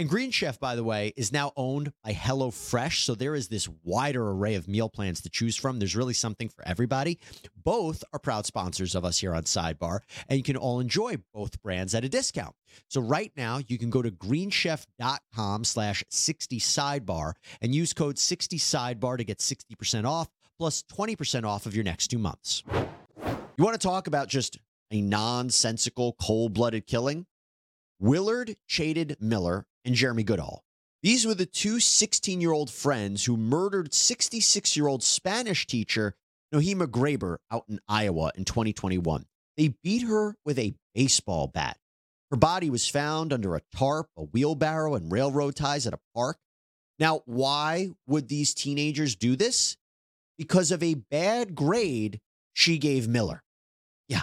And 0.00 0.08
Green 0.08 0.30
Chef, 0.30 0.58
by 0.58 0.76
the 0.76 0.82
way, 0.82 1.12
is 1.14 1.30
now 1.30 1.52
owned 1.58 1.92
by 2.02 2.14
HelloFresh. 2.14 3.04
So 3.04 3.14
there 3.14 3.34
is 3.34 3.48
this 3.48 3.68
wider 3.84 4.30
array 4.30 4.54
of 4.54 4.66
meal 4.66 4.88
plans 4.88 5.20
to 5.20 5.28
choose 5.28 5.56
from. 5.56 5.78
There's 5.78 5.94
really 5.94 6.14
something 6.14 6.48
for 6.48 6.66
everybody. 6.66 7.18
Both 7.54 8.02
are 8.10 8.18
proud 8.18 8.46
sponsors 8.46 8.94
of 8.94 9.04
us 9.04 9.18
here 9.18 9.34
on 9.34 9.42
Sidebar, 9.42 9.98
and 10.26 10.38
you 10.38 10.42
can 10.42 10.56
all 10.56 10.80
enjoy 10.80 11.16
both 11.34 11.60
brands 11.60 11.94
at 11.94 12.02
a 12.02 12.08
discount. 12.08 12.54
So 12.88 13.02
right 13.02 13.30
now, 13.36 13.60
you 13.68 13.76
can 13.76 13.90
go 13.90 14.00
to 14.00 14.10
greenchef.com 14.10 15.64
slash 15.64 16.02
60 16.08 16.58
sidebar 16.60 17.34
and 17.60 17.74
use 17.74 17.92
code 17.92 18.18
60 18.18 18.56
sidebar 18.56 19.18
to 19.18 19.24
get 19.24 19.36
60% 19.40 20.06
off 20.06 20.30
plus 20.56 20.82
20% 20.84 21.44
off 21.44 21.66
of 21.66 21.74
your 21.74 21.84
next 21.84 22.06
two 22.06 22.18
months. 22.18 22.62
You 23.58 23.64
want 23.64 23.78
to 23.78 23.86
talk 23.86 24.06
about 24.06 24.28
just 24.28 24.56
a 24.90 25.02
nonsensical, 25.02 26.16
cold 26.18 26.54
blooded 26.54 26.86
killing? 26.86 27.26
Willard 27.98 28.56
Chaiden 28.66 29.20
Miller 29.20 29.66
and 29.84 29.94
Jeremy 29.94 30.22
Goodale. 30.22 30.62
These 31.02 31.26
were 31.26 31.34
the 31.34 31.46
two 31.46 31.80
16 31.80 32.40
year 32.40 32.52
old 32.52 32.70
friends 32.70 33.24
who 33.24 33.36
murdered 33.36 33.94
66 33.94 34.76
year 34.76 34.86
old 34.86 35.02
Spanish 35.02 35.66
teacher 35.66 36.14
Nohema 36.54 36.86
Graber 36.86 37.38
out 37.50 37.64
in 37.68 37.80
Iowa 37.88 38.32
in 38.34 38.44
2021. 38.44 39.24
They 39.56 39.74
beat 39.82 40.02
her 40.02 40.34
with 40.44 40.58
a 40.58 40.74
baseball 40.94 41.46
bat. 41.46 41.78
Her 42.30 42.36
body 42.36 42.70
was 42.70 42.88
found 42.88 43.32
under 43.32 43.56
a 43.56 43.62
tarp, 43.74 44.08
a 44.16 44.22
wheelbarrow, 44.22 44.94
and 44.94 45.10
railroad 45.10 45.56
ties 45.56 45.86
at 45.86 45.94
a 45.94 46.00
park. 46.14 46.38
Now, 46.98 47.22
why 47.24 47.90
would 48.06 48.28
these 48.28 48.54
teenagers 48.54 49.16
do 49.16 49.36
this? 49.36 49.76
Because 50.38 50.70
of 50.70 50.82
a 50.82 50.94
bad 50.94 51.54
grade 51.54 52.20
she 52.52 52.78
gave 52.78 53.08
Miller. 53.08 53.42
Yeah. 54.08 54.22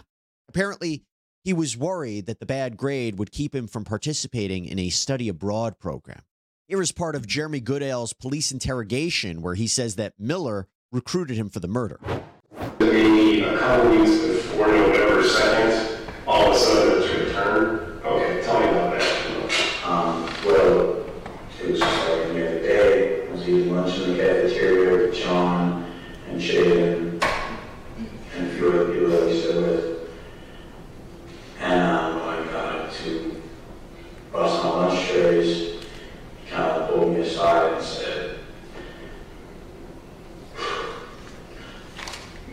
Apparently, 0.50 1.04
he 1.48 1.54
was 1.54 1.78
worried 1.78 2.26
that 2.26 2.42
the 2.42 2.46
bad 2.46 2.76
grade 2.76 3.18
would 3.18 3.32
keep 3.32 3.56
him 3.56 3.68
from 3.68 3.86
participating 3.86 4.66
in 4.66 4.78
a 4.78 4.90
study 4.90 5.30
abroad 5.30 5.80
program. 5.80 6.20
Here 6.68 6.82
is 6.82 6.92
part 6.92 7.16
of 7.16 7.26
Jeremy 7.26 7.62
Goodale's 7.62 8.12
police 8.12 8.52
interrogation 8.52 9.42
where 9.42 9.56
he 9.56 9.66
says 9.66 9.96
that 9.96 10.12
Miller 10.20 10.68
recruited 10.92 11.38
him 11.38 11.50
for 11.50 11.62
the 11.62 11.70
murder. 11.70 12.02
Maybe 12.82 13.44
a 13.46 13.58
couple 13.60 13.92
weeks 13.92 14.28
before 14.28 14.68
November 14.68 15.24
2nd, 15.24 16.10
all 16.28 16.52
of 16.52 16.58
a 16.58 16.60
sudden 16.60 17.02
it 17.02 17.18
took 17.18 17.32
turn. 17.32 18.02
Okay, 18.04 18.44
tell 18.44 18.60
me 18.60 18.68
about 18.68 19.00
that. 19.00 19.86
Um, 19.86 20.30
well, 20.46 21.06
it 21.64 21.72
was 21.72 21.80
just 21.80 22.10
like 22.10 22.34
near 22.34 22.56
the 22.56 22.60
day, 22.60 23.26
I 23.26 23.32
was 23.32 23.48
eating 23.48 23.74
lunch 23.74 23.98
in 24.00 24.18
the 24.18 24.22
cafeteria 24.22 25.08
with 25.08 25.16
John 25.16 25.94
and 26.28 26.42
Chaiden 26.42 27.24
and 28.36 28.48
a 28.48 28.54
few 28.54 28.68
other 28.68 28.92
people 28.92 29.12
that 29.12 29.26
we 29.28 29.42
sit 29.42 29.56
with. 29.56 29.98
And 31.60 31.82
um, 31.82 32.22
I 32.22 32.46
got 32.52 32.94
to 32.94 33.42
bust 34.32 34.64
my 34.64 34.70
lunch 34.70 35.10
trays, 35.10 35.82
he 36.46 36.52
kind 36.52 36.72
of 36.72 36.90
pulled 36.90 37.14
me 37.14 37.22
aside 37.22 37.74
and 37.74 37.84
said, 37.84 38.40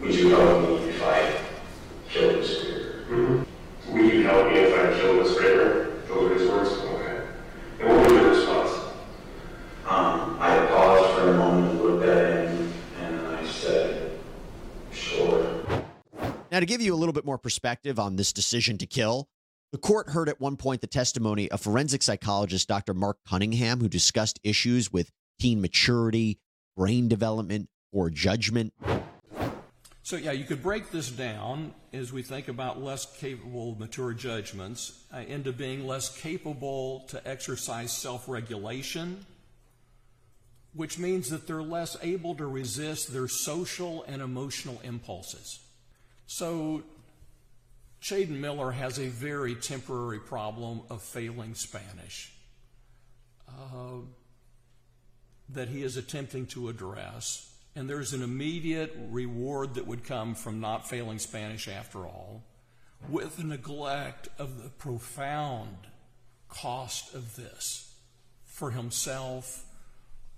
Would 0.01 0.15
you 0.15 0.31
help 0.31 0.69
me 0.69 0.89
if 0.89 1.03
I 1.03 1.39
killed 2.09 2.37
this 2.37 2.63
girl? 2.65 2.83
Mm-hmm. 3.11 3.93
Will 3.93 4.05
you 4.05 4.23
help 4.27 4.53
me 4.53 4.59
if 4.59 4.73
I 4.75 4.99
kill 4.99 5.15
Miss 5.15 5.33
Graber? 5.33 6.07
Those 6.09 6.31
were 6.31 6.39
his 6.39 6.49
words? 6.49 6.71
Okay. 6.71 7.27
And 7.81 7.89
what 7.89 7.99
was 8.01 8.13
your 8.13 8.31
response? 8.31 8.71
Um, 9.87 10.39
I 10.41 10.67
paused 10.67 11.15
for 11.15 11.29
a 11.29 11.35
moment 11.35 11.73
and 11.73 11.81
looked 11.83 12.05
at 12.07 12.49
him, 12.49 12.73
and 13.01 13.19
then 13.19 13.27
I 13.27 13.47
said, 13.47 14.19
Sure. 14.93 15.65
Now, 16.54 16.54
to 16.65 16.73
give 16.73 16.81
you 16.81 16.95
a 16.95 16.97
little 16.97 17.13
bit 17.13 17.27
more 17.27 17.37
perspective 17.37 17.99
on 17.99 18.17
this 18.17 18.33
decision 18.33 18.79
to 18.79 18.87
kill, 18.87 19.29
the 19.71 19.77
court 19.77 20.09
heard 20.09 20.31
at 20.31 20.41
one 20.41 20.57
point 20.57 20.81
the 20.81 20.87
testimony 20.87 21.51
of 21.51 21.61
forensic 21.61 22.03
psychologist 22.03 22.69
Dr. 22.69 22.95
Mark 22.95 23.19
Cunningham, 23.29 23.81
who 23.81 23.89
discussed 23.89 24.41
issues 24.43 24.91
with 24.91 25.11
teen 25.39 25.61
maturity, 25.61 26.39
brain 26.75 27.07
development, 27.07 27.69
or 27.93 28.09
judgment. 28.09 28.73
So, 30.03 30.17
yeah, 30.17 30.33
you 30.33 30.45
could 30.45 30.63
break 30.63 30.91
this 30.91 31.11
down 31.11 31.75
as 31.93 32.13
we 32.13 32.23
think 32.23 32.49
about 32.49 32.81
less 32.81 33.05
capable, 33.19 33.77
mature 33.79 34.15
judgments 34.15 35.05
uh, 35.13 35.19
into 35.19 35.53
being 35.53 35.87
less 35.87 36.17
capable 36.19 37.01
to 37.09 37.27
exercise 37.29 37.93
self 37.93 38.27
regulation, 38.27 39.27
which 40.73 40.99
means 40.99 41.29
that 41.29 41.47
they're 41.47 41.63
less 41.63 41.97
able 42.03 42.35
to 42.37 42.47
resist 42.47 43.13
their 43.13 43.29
social 43.29 44.03
and 44.05 44.23
emotional 44.23 44.81
impulses. 44.83 45.61
So, 46.27 46.83
Chaiden 48.01 48.41
Miller 48.41 48.71
has 48.73 48.99
a 48.99 49.09
very 49.09 49.55
temporary 49.55 50.19
problem 50.19 50.83
of 50.91 51.03
failing 51.03 51.55
Spanish 51.55 52.33
uh, 53.49 54.01
that 55.49 55.69
he 55.69 55.83
is 55.83 55.97
attempting 55.97 56.47
to 56.49 56.69
address. 56.69 57.51
And 57.77 57.89
there's 57.89 58.13
an 58.13 58.23
immediate 58.23 58.95
reward 59.11 59.75
that 59.75 59.87
would 59.87 60.05
come 60.05 60.35
from 60.35 60.61
not 60.61 60.89
failing 60.89 61.19
Spanish 61.19 61.67
after 61.67 62.01
all, 62.07 62.45
with 63.09 63.37
the 63.37 63.45
neglect 63.45 64.29
of 64.39 64.63
the 64.63 64.69
profound 64.71 65.77
cost 66.49 67.15
of 67.15 67.37
this 67.37 67.95
for 68.45 68.71
himself, 68.71 69.65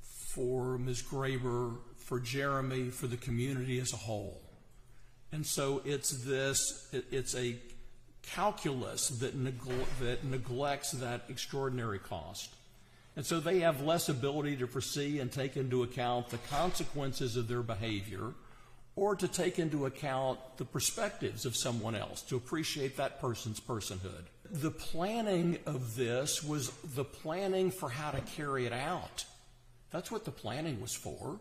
for 0.01 0.79
Ms. 0.79 1.03
Graber, 1.03 1.77
for 1.99 2.21
Jeremy, 2.21 2.91
for 2.91 3.07
the 3.07 3.17
community 3.17 3.79
as 3.79 3.93
a 3.93 3.97
whole. 3.97 4.46
And 5.37 5.45
so 5.45 5.83
it's 5.85 6.25
this, 6.25 6.89
it, 6.95 7.05
it's 7.11 7.35
a 7.35 7.57
calculus 8.23 9.09
that, 9.09 9.35
that 10.01 10.25
neglects 10.25 10.93
that 10.93 11.25
extraordinary 11.29 11.99
cost. 11.99 12.55
And 13.17 13.27
so 13.27 13.39
they 13.39 13.61
have 13.61 13.83
less 13.83 14.09
ability 14.09 14.57
to 14.57 14.67
foresee 14.67 15.21
and 15.21 15.31
take 15.31 15.59
into 15.59 15.83
account 15.83 16.31
the 16.31 16.39
consequences 16.49 17.37
of 17.37 17.49
their 17.49 17.61
behavior 17.61 18.33
or 18.95 19.15
to 19.15 19.29
take 19.29 19.59
into 19.59 19.85
account 19.85 20.39
the 20.57 20.65
perspectives 20.65 21.45
of 21.45 21.55
someone 21.55 21.95
else, 21.95 22.23
to 22.23 22.37
appreciate 22.37 22.97
that 22.97 23.21
person's 23.21 23.61
personhood. 23.61 24.25
The 24.51 24.71
planning 24.71 25.59
of 25.67 25.97
this 25.97 26.43
was 26.43 26.71
the 26.95 27.05
planning 27.05 27.71
for 27.71 27.91
how 27.91 28.11
to 28.11 28.23
carry 28.23 28.65
it 28.65 28.73
out. 28.73 29.27
That's 29.91 30.11
what 30.11 30.25
the 30.25 30.31
planning 30.31 30.81
was 30.81 30.95
for. 30.95 31.39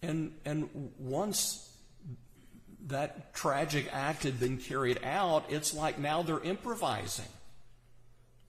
And, 0.00 0.32
and 0.46 0.90
once 0.98 1.68
that 2.88 3.34
tragic 3.34 3.88
act 3.92 4.24
had 4.24 4.40
been 4.40 4.58
carried 4.58 5.00
out, 5.04 5.44
it's 5.48 5.74
like 5.74 5.98
now 5.98 6.22
they're 6.22 6.40
improvising 6.40 7.28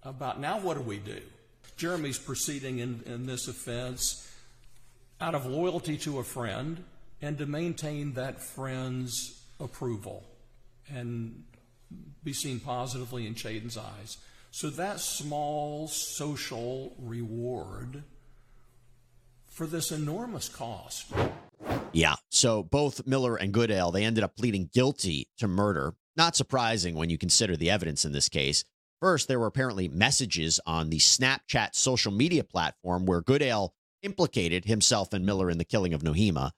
about 0.04 0.40
now 0.40 0.60
what 0.60 0.76
do 0.76 0.82
we 0.82 0.98
do? 0.98 1.22
Jeremy's 1.78 2.20
proceeding 2.20 2.80
in, 2.80 3.02
in 3.06 3.26
this 3.26 3.48
offense 3.48 4.30
out 5.20 5.36
of 5.36 5.46
loyalty 5.46 5.98
to 5.98 6.20
a 6.20 6.24
friend 6.24 6.84
and 7.22 7.38
to 7.38 7.46
maintain 7.46 8.14
that 8.14 8.42
friend's 8.42 9.42
approval 9.60 10.24
and 10.94 11.44
be 12.24 12.34
seen 12.34 12.60
positively 12.60 13.26
in 13.26 13.36
Chaiden's 13.36 13.78
eyes. 13.78 14.18
So 14.52 14.70
that 14.72 15.00
small 15.00 15.88
social 15.88 16.94
reward 17.00 18.04
for 19.48 19.66
this 19.66 19.92
enormous 19.92 20.50
cost. 20.50 21.12
Yeah. 21.92 22.16
So 22.30 22.64
both 22.64 23.06
Miller 23.06 23.36
and 23.36 23.54
Goodale, 23.54 23.92
they 23.92 24.04
ended 24.04 24.24
up 24.24 24.36
pleading 24.36 24.70
guilty 24.74 25.30
to 25.38 25.48
murder. 25.48 25.96
Not 26.16 26.36
surprising 26.36 26.96
when 26.96 27.10
you 27.10 27.18
consider 27.18 27.56
the 27.56 27.70
evidence 27.70 28.06
in 28.06 28.12
this 28.12 28.30
case. 28.30 28.64
First, 29.02 29.28
there 29.28 29.40
were 29.40 29.48
apparently 29.48 29.88
messages 29.88 30.60
on 30.66 30.90
the 30.90 31.00
Snapchat 31.00 31.76
social 31.76 32.12
media 32.12 32.44
platform 32.44 33.06
where 33.06 33.22
Goodale 33.22 33.74
implicated 34.02 34.66
himself 34.66 35.14
and 35.14 35.26
Miller 35.26 35.50
in 35.50 35.58
the 35.58 35.66
killing 35.66 35.94
of 35.94 36.04
Nohema. 36.04 36.52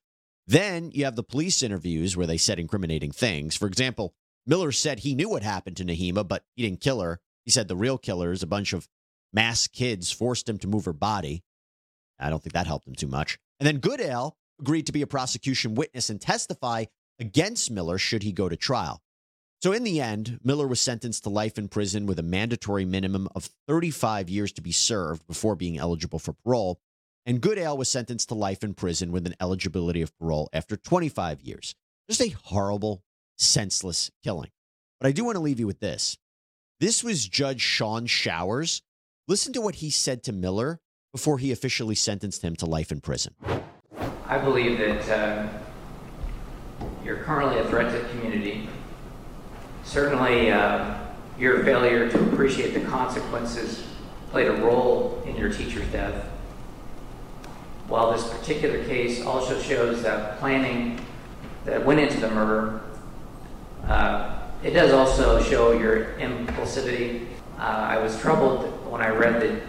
Then 0.48 0.92
you 0.94 1.06
have 1.06 1.16
the 1.16 1.24
police 1.24 1.64
interviews 1.64 2.16
where 2.16 2.28
they 2.28 2.38
said 2.38 2.60
incriminating 2.60 3.12
things. 3.12 3.56
For 3.56 3.68
example, 3.68 4.14
Miller 4.46 4.72
said 4.72 5.00
he 5.00 5.16
knew 5.16 5.30
what 5.30 5.44
happened 5.44 5.78
to 5.78 5.86
Nohema, 5.86 6.28
but 6.28 6.44
he 6.56 6.64
didn't 6.64 6.82
kill 6.82 7.02
her. 7.02 7.20
He 7.46 7.52
said 7.52 7.68
the 7.68 7.76
real 7.76 7.98
killers, 7.98 8.44
a 8.44 8.48
bunch 8.48 8.74
of 8.74 8.88
masked 9.34 9.74
kids, 9.74 10.12
forced 10.12 10.48
him 10.48 10.60
to 10.60 10.68
move 10.68 10.86
her 10.86 10.94
body. 10.94 11.44
I 12.20 12.30
don't 12.30 12.44
think 12.44 12.54
that 12.54 12.68
helped 12.68 12.88
him 12.88 12.96
too 12.96 13.08
much. 13.08 13.40
And 13.60 13.66
then 13.66 13.80
Goodale 13.80 14.38
agreed 14.60 14.86
to 14.88 14.92
be 14.92 15.02
a 15.02 15.08
prosecution 15.08 15.76
witness 15.76 16.10
and 16.10 16.20
testify 16.20 16.86
against 17.20 17.72
Miller 17.72 17.98
should 17.98 18.24
he 18.24 18.32
go 18.32 18.50
to 18.50 18.56
trial. 18.56 19.02
So, 19.62 19.72
in 19.72 19.84
the 19.84 20.02
end, 20.02 20.40
Miller 20.44 20.68
was 20.68 20.82
sentenced 20.82 21.24
to 21.24 21.30
life 21.30 21.58
in 21.58 21.70
prison 21.70 22.06
with 22.06 22.20
a 22.20 22.24
mandatory 22.24 22.86
minimum 22.86 23.28
of 23.36 23.50
35 23.68 24.30
years 24.30 24.52
to 24.54 24.62
be 24.62 24.72
served 24.72 25.26
before 25.26 25.56
being 25.56 25.78
eligible 25.78 26.20
for 26.20 26.34
parole. 26.34 26.80
And 27.26 27.42
Goodale 27.42 27.78
was 27.78 27.90
sentenced 27.90 28.30
to 28.30 28.36
life 28.36 28.64
in 28.64 28.76
prison 28.76 29.12
with 29.12 29.26
an 29.26 29.36
eligibility 29.40 30.02
of 30.02 30.16
parole 30.20 30.50
after 30.54 30.78
25 30.78 31.42
years. 31.42 31.74
Just 32.08 32.22
a 32.22 32.36
horrible, 32.44 33.04
senseless 33.38 34.12
killing. 34.24 34.52
But 35.00 35.08
I 35.08 35.12
do 35.12 35.26
want 35.26 35.36
to 35.36 35.42
leave 35.42 35.60
you 35.60 35.68
with 35.68 35.80
this. 35.80 36.18
This 36.80 37.04
was 37.04 37.28
Judge 37.28 37.62
Shawn 37.62 38.06
Showers. 38.06 38.84
Listen 39.28 39.54
to 39.54 39.62
what 39.62 39.76
he 39.76 39.90
said 39.90 40.22
to 40.24 40.34
Miller 40.34 40.80
before 41.12 41.40
he 41.40 41.52
officially 41.52 41.96
sentenced 41.96 42.44
him 42.44 42.56
to 42.58 42.66
life 42.66 42.92
in 42.92 43.02
prison. 43.02 43.34
I 44.28 44.40
believe 44.40 44.80
that 44.80 45.10
uh, 45.10 45.48
you're 47.04 47.18
currently 47.18 47.60
a 47.60 47.66
threat 47.66 47.92
to 47.92 48.00
the 48.00 48.10
community. 48.10 48.68
Certainly, 49.84 50.52
uh, 50.52 50.98
your 51.38 51.64
failure 51.64 52.10
to 52.10 52.24
appreciate 52.32 52.74
the 52.74 52.80
consequences 52.90 53.86
played 54.32 54.48
a 54.48 54.54
role 54.54 55.22
in 55.28 55.36
your 55.36 55.54
teacher's 55.54 55.88
death. 55.92 56.26
While 57.88 58.14
this 58.14 58.28
particular 58.28 58.84
case 58.86 59.24
also 59.24 59.62
shows 59.62 60.02
that 60.02 60.40
planning 60.40 61.00
that 61.66 61.86
went 61.86 62.00
into 62.00 62.20
the 62.20 62.32
murder, 62.32 62.82
uh, 63.88 64.40
it 64.64 64.72
does 64.72 64.92
also 64.92 65.44
show 65.44 65.74
your 65.74 66.14
impulsivity. 66.14 67.28
Uh, 67.60 67.62
I 67.62 68.00
was 68.00 68.20
troubled 68.20 68.64
when 68.90 69.02
I 69.02 69.10
read 69.10 69.40
that 69.42 69.62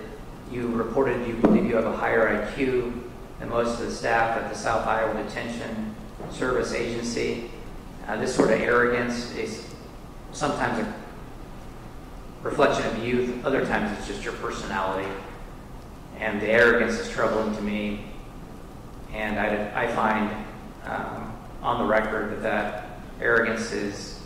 you 0.51 0.69
reported 0.69 1.27
you 1.27 1.35
believe 1.35 1.67
you 1.67 1.77
have 1.77 1.85
a 1.85 1.97
higher 1.97 2.47
IQ 2.47 3.06
than 3.39 3.49
most 3.49 3.81
of 3.81 3.87
the 3.87 3.93
staff 3.93 4.37
at 4.39 4.53
the 4.53 4.59
South 4.59 4.87
Iowa 4.87 5.23
Detention 5.23 5.95
Service 6.31 6.73
Agency. 6.73 7.51
Uh, 8.07 8.17
this 8.17 8.35
sort 8.35 8.51
of 8.51 8.61
arrogance 8.61 9.35
is 9.37 9.67
sometimes 10.33 10.87
a 10.87 10.95
reflection 12.43 12.87
of 12.87 13.05
youth, 13.05 13.45
other 13.45 13.65
times 13.67 13.97
it's 13.99 14.07
just 14.07 14.25
your 14.25 14.35
personality. 14.35 15.09
And 16.19 16.41
the 16.41 16.49
arrogance 16.49 16.99
is 16.99 17.11
troubling 17.11 17.55
to 17.57 17.63
me. 17.63 18.07
And 19.13 19.39
I, 19.39 19.85
I 19.85 19.95
find 19.95 20.31
um, 20.85 21.37
on 21.63 21.79
the 21.79 21.85
record 21.85 22.31
that 22.31 22.43
that 22.43 23.01
arrogance 23.21 23.73
is 23.73 24.21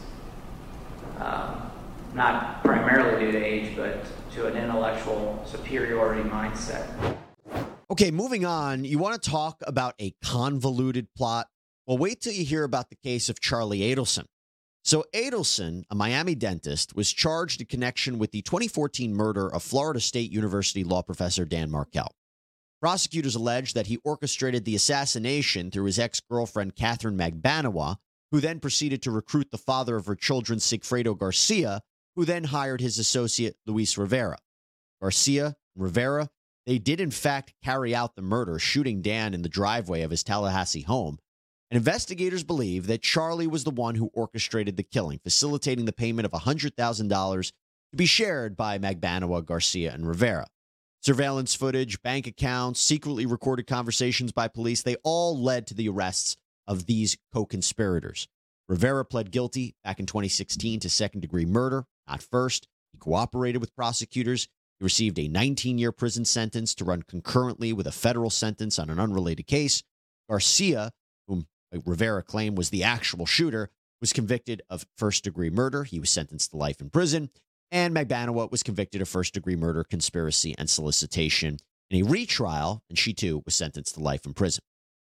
um, 1.18 1.70
not 2.14 2.62
primarily 2.62 3.24
due 3.24 3.32
to 3.32 3.44
age, 3.44 3.76
but 3.76 4.04
to 4.34 4.46
an 4.46 4.56
intellectual 4.56 5.42
superiority 5.46 6.28
mindset. 6.28 7.16
Okay, 7.90 8.12
moving 8.12 8.44
on. 8.44 8.84
You 8.84 8.98
want 8.98 9.20
to 9.20 9.30
talk 9.30 9.60
about 9.66 9.96
a 10.00 10.14
convoluted 10.22 11.08
plot? 11.16 11.48
Well, 11.88 11.98
wait 11.98 12.20
till 12.20 12.32
you 12.32 12.44
hear 12.44 12.62
about 12.62 12.88
the 12.88 12.96
case 13.02 13.28
of 13.28 13.40
Charlie 13.40 13.80
Adelson. 13.80 14.26
So, 14.84 15.04
Adelson, 15.12 15.82
a 15.90 15.96
Miami 15.96 16.36
dentist, 16.36 16.94
was 16.94 17.12
charged 17.12 17.60
in 17.60 17.66
connection 17.66 18.20
with 18.20 18.30
the 18.30 18.42
2014 18.42 19.12
murder 19.12 19.52
of 19.52 19.64
Florida 19.64 19.98
State 19.98 20.30
University 20.30 20.84
law 20.84 21.02
professor 21.02 21.44
Dan 21.44 21.68
Markel. 21.68 22.14
Prosecutors 22.80 23.34
allege 23.34 23.72
that 23.72 23.88
he 23.88 23.98
orchestrated 24.04 24.64
the 24.64 24.76
assassination 24.76 25.72
through 25.72 25.86
his 25.86 25.98
ex 25.98 26.20
girlfriend, 26.20 26.76
Catherine 26.76 27.18
Magbanua, 27.18 27.96
who 28.30 28.38
then 28.38 28.60
proceeded 28.60 29.02
to 29.02 29.10
recruit 29.10 29.50
the 29.50 29.58
father 29.58 29.96
of 29.96 30.06
her 30.06 30.14
children, 30.14 30.60
Sigfredo 30.60 31.18
Garcia, 31.18 31.80
who 32.14 32.24
then 32.24 32.44
hired 32.44 32.80
his 32.80 33.00
associate, 33.00 33.56
Luis 33.66 33.98
Rivera. 33.98 34.38
Garcia 35.02 35.56
and 35.74 35.84
Rivera, 35.84 36.30
they 36.66 36.78
did 36.78 37.00
in 37.00 37.10
fact 37.10 37.54
carry 37.62 37.94
out 37.94 38.16
the 38.16 38.22
murder, 38.22 38.58
shooting 38.58 39.02
Dan 39.02 39.34
in 39.34 39.42
the 39.42 39.48
driveway 39.48 40.02
of 40.02 40.10
his 40.10 40.22
Tallahassee 40.22 40.82
home. 40.82 41.18
And 41.70 41.78
investigators 41.78 42.42
believe 42.42 42.86
that 42.88 43.02
Charlie 43.02 43.46
was 43.46 43.64
the 43.64 43.70
one 43.70 43.94
who 43.94 44.10
orchestrated 44.12 44.76
the 44.76 44.82
killing, 44.82 45.20
facilitating 45.22 45.84
the 45.84 45.92
payment 45.92 46.26
of 46.26 46.32
$100,000 46.32 47.52
to 47.92 47.96
be 47.96 48.06
shared 48.06 48.56
by 48.56 48.78
Magbanua, 48.78 49.44
Garcia, 49.44 49.92
and 49.92 50.06
Rivera. 50.06 50.46
Surveillance 51.02 51.54
footage, 51.54 52.02
bank 52.02 52.26
accounts, 52.26 52.80
secretly 52.80 53.24
recorded 53.24 53.66
conversations 53.66 54.32
by 54.32 54.48
police, 54.48 54.82
they 54.82 54.96
all 55.02 55.40
led 55.40 55.66
to 55.66 55.74
the 55.74 55.88
arrests 55.88 56.36
of 56.66 56.86
these 56.86 57.16
co 57.32 57.46
conspirators. 57.46 58.28
Rivera 58.68 59.04
pled 59.04 59.30
guilty 59.30 59.74
back 59.82 59.98
in 59.98 60.06
2016 60.06 60.80
to 60.80 60.90
second 60.90 61.20
degree 61.20 61.46
murder, 61.46 61.86
not 62.06 62.22
first. 62.22 62.68
He 62.92 62.98
cooperated 62.98 63.60
with 63.60 63.74
prosecutors. 63.74 64.48
He 64.80 64.84
received 64.84 65.18
a 65.18 65.28
19 65.28 65.76
year 65.78 65.92
prison 65.92 66.24
sentence 66.24 66.74
to 66.76 66.84
run 66.84 67.02
concurrently 67.02 67.72
with 67.72 67.86
a 67.86 67.92
federal 67.92 68.30
sentence 68.30 68.78
on 68.78 68.88
an 68.88 68.98
unrelated 68.98 69.46
case. 69.46 69.82
Garcia, 70.28 70.92
whom 71.28 71.46
Rivera 71.84 72.22
claimed 72.22 72.56
was 72.56 72.70
the 72.70 72.82
actual 72.82 73.26
shooter, 73.26 73.68
was 74.00 74.14
convicted 74.14 74.62
of 74.70 74.86
first 74.96 75.24
degree 75.24 75.50
murder. 75.50 75.84
He 75.84 76.00
was 76.00 76.08
sentenced 76.08 76.52
to 76.52 76.56
life 76.56 76.80
in 76.80 76.88
prison. 76.88 77.28
And 77.70 77.94
Magbanua 77.94 78.50
was 78.50 78.62
convicted 78.62 79.02
of 79.02 79.08
first 79.08 79.34
degree 79.34 79.54
murder, 79.54 79.84
conspiracy, 79.84 80.54
and 80.58 80.68
solicitation 80.68 81.58
in 81.90 82.00
a 82.00 82.08
retrial, 82.08 82.82
and 82.88 82.98
she 82.98 83.12
too 83.12 83.42
was 83.44 83.54
sentenced 83.54 83.94
to 83.94 84.00
life 84.00 84.24
in 84.24 84.32
prison. 84.32 84.62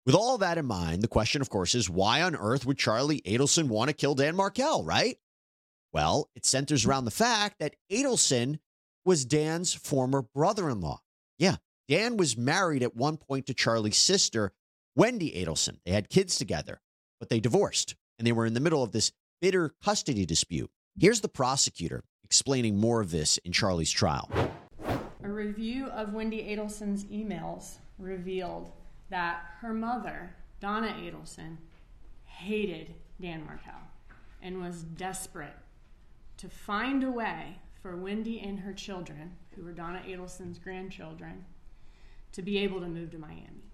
With 0.07 0.15
all 0.15 0.39
that 0.39 0.57
in 0.57 0.65
mind, 0.65 1.03
the 1.03 1.09
question, 1.09 1.43
of 1.43 1.51
course, 1.51 1.75
is 1.75 1.91
why 1.91 2.23
on 2.23 2.35
earth 2.35 2.65
would 2.65 2.79
Charlie 2.79 3.21
Adelson 3.21 3.69
want 3.69 3.89
to 3.89 3.95
kill 3.95 4.15
Dan 4.15 4.35
Markel, 4.35 4.83
right? 4.83 5.19
Well, 5.93 6.31
it 6.35 6.47
centers 6.47 6.87
around 6.87 7.05
the 7.05 7.11
fact 7.11 7.59
that 7.61 7.77
Adelson 7.93 8.59
was 9.05 9.25
Dan's 9.25 9.75
former 9.75 10.23
brother 10.23 10.69
in 10.69 10.81
law. 10.81 11.01
Yeah, 11.39 11.57
Dan 11.89 12.17
was 12.17 12.37
married 12.37 12.83
at 12.83 12.97
one 12.97 13.17
point 13.17 13.47
to 13.47 13.55
Charlie's 13.55 13.99
sister, 13.99 14.53
Wendy 14.95 15.33
Adelson. 15.33 15.79
They 15.85 15.93
had 15.93 16.09
kids 16.09 16.37
together, 16.37 16.81
but 17.19 17.29
they 17.29 17.41
divorced, 17.41 17.97
and 18.19 18.27
they 18.27 18.33
were 18.33 18.47
in 18.47 18.55
the 18.55 18.61
middle 18.61 18.83
of 18.83 18.93
this 18.93 19.13
bitter 19.41 19.75
custody 19.83 20.27
dispute. 20.27 20.71
Here's 20.99 21.21
the 21.21 21.29
prosecutor 21.29 22.05
explaining 22.25 22.79
more 22.79 23.01
of 23.01 23.11
this 23.11 23.39
in 23.39 23.53
Charlie's 23.53 23.91
trial. 23.91 24.31
A 25.23 25.29
review 25.29 25.87
of 25.87 26.13
Wendy 26.13 26.43
Adelson's 26.55 27.05
emails 27.05 27.79
revealed 27.99 28.71
that 29.09 29.43
her 29.61 29.73
mother, 29.73 30.35
Donna 30.61 30.95
Adelson, 30.99 31.57
hated 32.25 32.95
Dan 33.21 33.45
Markel 33.45 33.73
and 34.43 34.63
was 34.63 34.83
desperate 34.83 35.57
to 36.37 36.49
find 36.49 37.05
a 37.05 37.11
way 37.11 37.59
for 37.81 37.97
Wendy 37.97 38.41
and 38.41 38.61
her 38.61 38.73
children, 38.73 39.37
who 39.55 39.65
were 39.65 39.73
Donna 39.73 40.03
Adelson's 40.07 40.59
grandchildren, 40.59 41.45
to 42.33 42.43
be 42.43 42.59
able 42.59 42.81
to 42.81 42.89
move 42.89 43.11
to 43.11 43.19
Miami. 43.19 43.65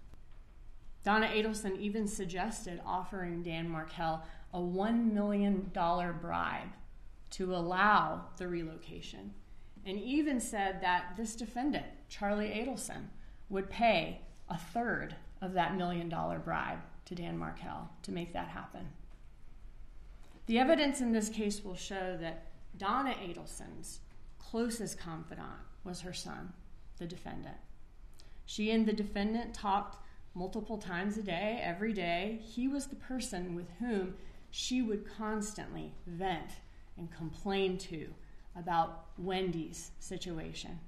Donna 1.03 1.27
Adelson 1.27 1.77
even 1.79 2.07
suggested 2.07 2.81
offering 2.85 3.43
Dan 3.43 3.69
Markel 3.69 4.23
a 4.53 4.59
$1 4.59 5.11
million 5.11 5.71
bribe 5.73 6.69
to 7.31 7.55
allow 7.55 8.25
the 8.37 8.47
relocation, 8.47 9.33
and 9.85 9.99
even 9.99 10.39
said 10.39 10.81
that 10.81 11.13
this 11.15 11.35
defendant, 11.35 11.85
Charlie 12.09 12.49
Adelson, 12.49 13.07
would 13.49 13.69
pay 13.69 14.21
a 14.49 14.57
third 14.57 15.15
of 15.41 15.53
that 15.53 15.77
million 15.77 16.09
dollar 16.09 16.39
bribe 16.39 16.79
to 17.05 17.15
Dan 17.15 17.37
Markel 17.37 17.89
to 18.03 18.11
make 18.11 18.33
that 18.33 18.49
happen. 18.49 18.87
The 20.47 20.59
evidence 20.59 21.01
in 21.01 21.11
this 21.11 21.29
case 21.29 21.63
will 21.63 21.75
show 21.75 22.17
that 22.19 22.47
Donna 22.77 23.15
Adelson's 23.23 23.99
closest 24.39 24.99
confidant 24.99 25.47
was 25.83 26.01
her 26.01 26.13
son, 26.13 26.53
the 26.97 27.05
defendant. 27.05 27.57
She 28.45 28.71
and 28.71 28.85
the 28.85 28.93
defendant 28.93 29.53
talked 29.53 29.97
multiple 30.33 30.77
times 30.77 31.17
a 31.17 31.23
day, 31.23 31.59
every 31.61 31.93
day. 31.93 32.39
He 32.41 32.67
was 32.67 32.87
the 32.87 32.95
person 32.95 33.55
with 33.55 33.69
whom 33.79 34.15
she 34.51 34.81
would 34.81 35.05
constantly 35.17 35.91
vent 36.05 36.51
and 36.97 37.11
complain 37.11 37.77
to 37.77 38.07
about 38.55 39.05
Wendy's 39.17 39.91
situation. 39.99 40.79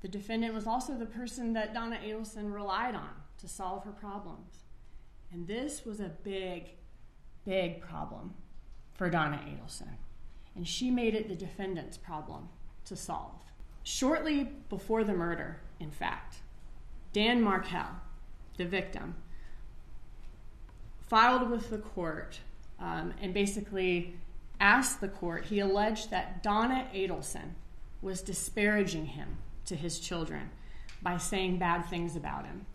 The 0.00 0.08
defendant 0.08 0.54
was 0.54 0.66
also 0.66 0.94
the 0.94 1.06
person 1.06 1.52
that 1.54 1.74
Donna 1.74 1.98
Adelson 2.04 2.52
relied 2.52 2.94
on 2.94 3.10
to 3.38 3.48
solve 3.48 3.84
her 3.84 3.92
problems. 3.92 4.64
And 5.32 5.46
this 5.46 5.84
was 5.84 6.00
a 6.00 6.10
big, 6.22 6.70
big 7.44 7.80
problem 7.80 8.34
for 8.94 9.10
Donna 9.10 9.40
Adelson. 9.46 9.88
And 10.56 10.66
she 10.66 10.90
made 10.90 11.14
it 11.14 11.28
the 11.28 11.34
defendant's 11.34 11.96
problem 11.96 12.48
to 12.86 12.96
solve. 12.96 13.34
Shortly 13.82 14.48
before 14.68 15.04
the 15.04 15.14
murder, 15.14 15.60
in 15.80 15.90
fact, 15.90 16.36
Dan 17.12 17.40
Markel, 17.40 17.86
the 18.56 18.64
victim, 18.64 19.14
filed 21.08 21.48
with 21.48 21.70
the 21.70 21.78
court 21.78 22.40
um, 22.80 23.14
and 23.20 23.32
basically 23.32 24.16
asked 24.60 25.00
the 25.00 25.08
court, 25.08 25.46
he 25.46 25.60
alleged 25.60 26.10
that 26.10 26.42
Donna 26.42 26.86
Adelson 26.94 27.54
was 28.02 28.20
disparaging 28.20 29.06
him 29.06 29.38
to 29.66 29.76
his 29.76 29.98
children 29.98 30.50
by 31.02 31.16
saying 31.16 31.58
bad 31.58 31.82
things 31.86 32.16
about 32.16 32.46
him. 32.46 32.66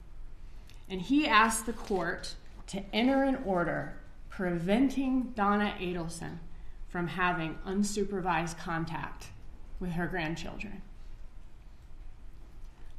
And 0.90 1.02
he 1.02 1.28
asked 1.28 1.66
the 1.66 1.74
court 1.74 2.36
to 2.68 2.84
enter 2.94 3.24
an 3.24 3.40
order 3.46 3.98
preventing 4.30 5.32
Donna 5.36 5.76
Adelson 5.80 6.38
from 6.94 7.08
having 7.08 7.58
unsupervised 7.66 8.56
contact 8.60 9.30
with 9.80 9.94
her 9.94 10.06
grandchildren. 10.06 10.84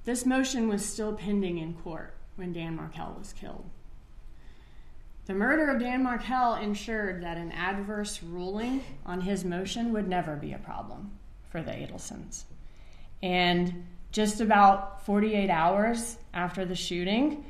This 0.04 0.26
motion 0.26 0.66
was 0.66 0.84
still 0.84 1.12
pending 1.12 1.58
in 1.58 1.74
court 1.74 2.12
when 2.34 2.52
Dan 2.52 2.74
Markel 2.74 3.14
was 3.16 3.32
killed. 3.32 3.70
The 5.26 5.34
murder 5.34 5.70
of 5.70 5.78
Dan 5.78 6.02
Markel 6.02 6.56
ensured 6.56 7.22
that 7.22 7.36
an 7.36 7.52
adverse 7.52 8.20
ruling 8.20 8.82
on 9.06 9.20
his 9.20 9.44
motion 9.44 9.92
would 9.92 10.08
never 10.08 10.34
be 10.34 10.52
a 10.52 10.58
problem 10.58 11.12
for 11.48 11.62
the 11.62 11.70
Adelsons. 11.70 12.46
And 13.22 13.86
just 14.10 14.40
about 14.40 15.06
48 15.06 15.48
hours 15.50 16.16
after 16.34 16.64
the 16.64 16.74
shooting, 16.74 17.44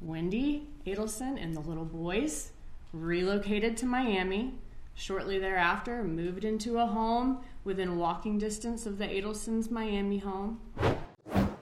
Wendy 0.00 0.66
Adelson 0.86 1.40
and 1.40 1.54
the 1.54 1.60
little 1.60 1.84
boys 1.84 2.52
relocated 2.94 3.76
to 3.76 3.84
Miami. 3.84 4.54
Shortly 5.00 5.38
thereafter, 5.38 6.04
moved 6.04 6.44
into 6.44 6.76
a 6.76 6.84
home 6.84 7.38
within 7.64 7.96
walking 7.96 8.36
distance 8.36 8.84
of 8.84 8.98
the 8.98 9.06
Adelsons' 9.06 9.70
Miami 9.70 10.18
home. 10.18 10.60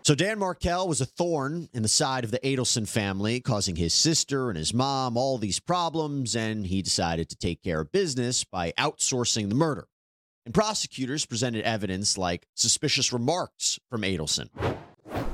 So 0.02 0.16
Dan 0.16 0.40
Markel 0.40 0.88
was 0.88 1.00
a 1.00 1.06
thorn 1.06 1.68
in 1.72 1.84
the 1.84 1.88
side 1.88 2.24
of 2.24 2.32
the 2.32 2.40
Adelson 2.40 2.88
family, 2.88 3.38
causing 3.38 3.76
his 3.76 3.94
sister 3.94 4.48
and 4.50 4.58
his 4.58 4.74
mom 4.74 5.16
all 5.16 5.38
these 5.38 5.60
problems, 5.60 6.34
and 6.34 6.66
he 6.66 6.82
decided 6.82 7.28
to 7.28 7.36
take 7.36 7.62
care 7.62 7.82
of 7.82 7.92
business 7.92 8.42
by 8.42 8.72
outsourcing 8.72 9.48
the 9.50 9.54
murder. 9.54 9.86
And 10.44 10.52
prosecutors 10.52 11.24
presented 11.24 11.64
evidence 11.64 12.18
like 12.18 12.48
suspicious 12.56 13.12
remarks 13.12 13.78
from 13.88 14.02
Adelson. 14.02 14.48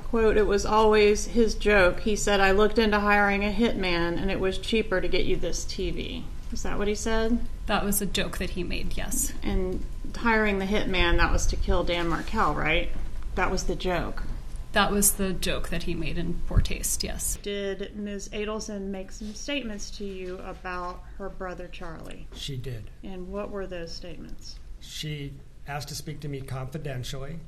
Quote, 0.02 0.36
it 0.36 0.46
was 0.46 0.66
always 0.66 1.28
his 1.28 1.54
joke. 1.54 2.00
He 2.00 2.16
said, 2.16 2.40
I 2.40 2.50
looked 2.50 2.78
into 2.78 3.00
hiring 3.00 3.46
a 3.46 3.50
hitman 3.50 4.20
and 4.20 4.30
it 4.30 4.40
was 4.40 4.58
cheaper 4.58 5.00
to 5.00 5.08
get 5.08 5.24
you 5.24 5.36
this 5.36 5.64
TV. 5.64 6.24
Is 6.54 6.62
that 6.62 6.78
what 6.78 6.86
he 6.86 6.94
said? 6.94 7.40
That 7.66 7.84
was 7.84 8.00
a 8.00 8.06
joke 8.06 8.38
that 8.38 8.50
he 8.50 8.62
made, 8.62 8.96
yes. 8.96 9.32
And 9.42 9.84
hiring 10.16 10.60
the 10.60 10.66
hitman, 10.66 11.16
that 11.16 11.32
was 11.32 11.46
to 11.46 11.56
kill 11.56 11.82
Dan 11.82 12.06
Markel, 12.06 12.54
right? 12.54 12.90
That 13.34 13.50
was 13.50 13.64
the 13.64 13.74
joke. 13.74 14.22
That 14.70 14.92
was 14.92 15.14
the 15.14 15.32
joke 15.32 15.70
that 15.70 15.82
he 15.82 15.94
made 15.94 16.16
in 16.16 16.40
poor 16.46 16.60
taste, 16.60 17.02
yes. 17.02 17.38
Did 17.42 17.96
Ms. 17.96 18.28
Adelson 18.32 18.82
make 18.82 19.10
some 19.10 19.34
statements 19.34 19.90
to 19.98 20.04
you 20.04 20.38
about 20.38 21.02
her 21.18 21.28
brother 21.28 21.66
Charlie? 21.66 22.28
She 22.36 22.56
did. 22.56 22.88
And 23.02 23.32
what 23.32 23.50
were 23.50 23.66
those 23.66 23.92
statements? 23.92 24.60
She 24.78 25.32
asked 25.66 25.88
to 25.88 25.96
speak 25.96 26.20
to 26.20 26.28
me 26.28 26.40
confidentially 26.40 27.40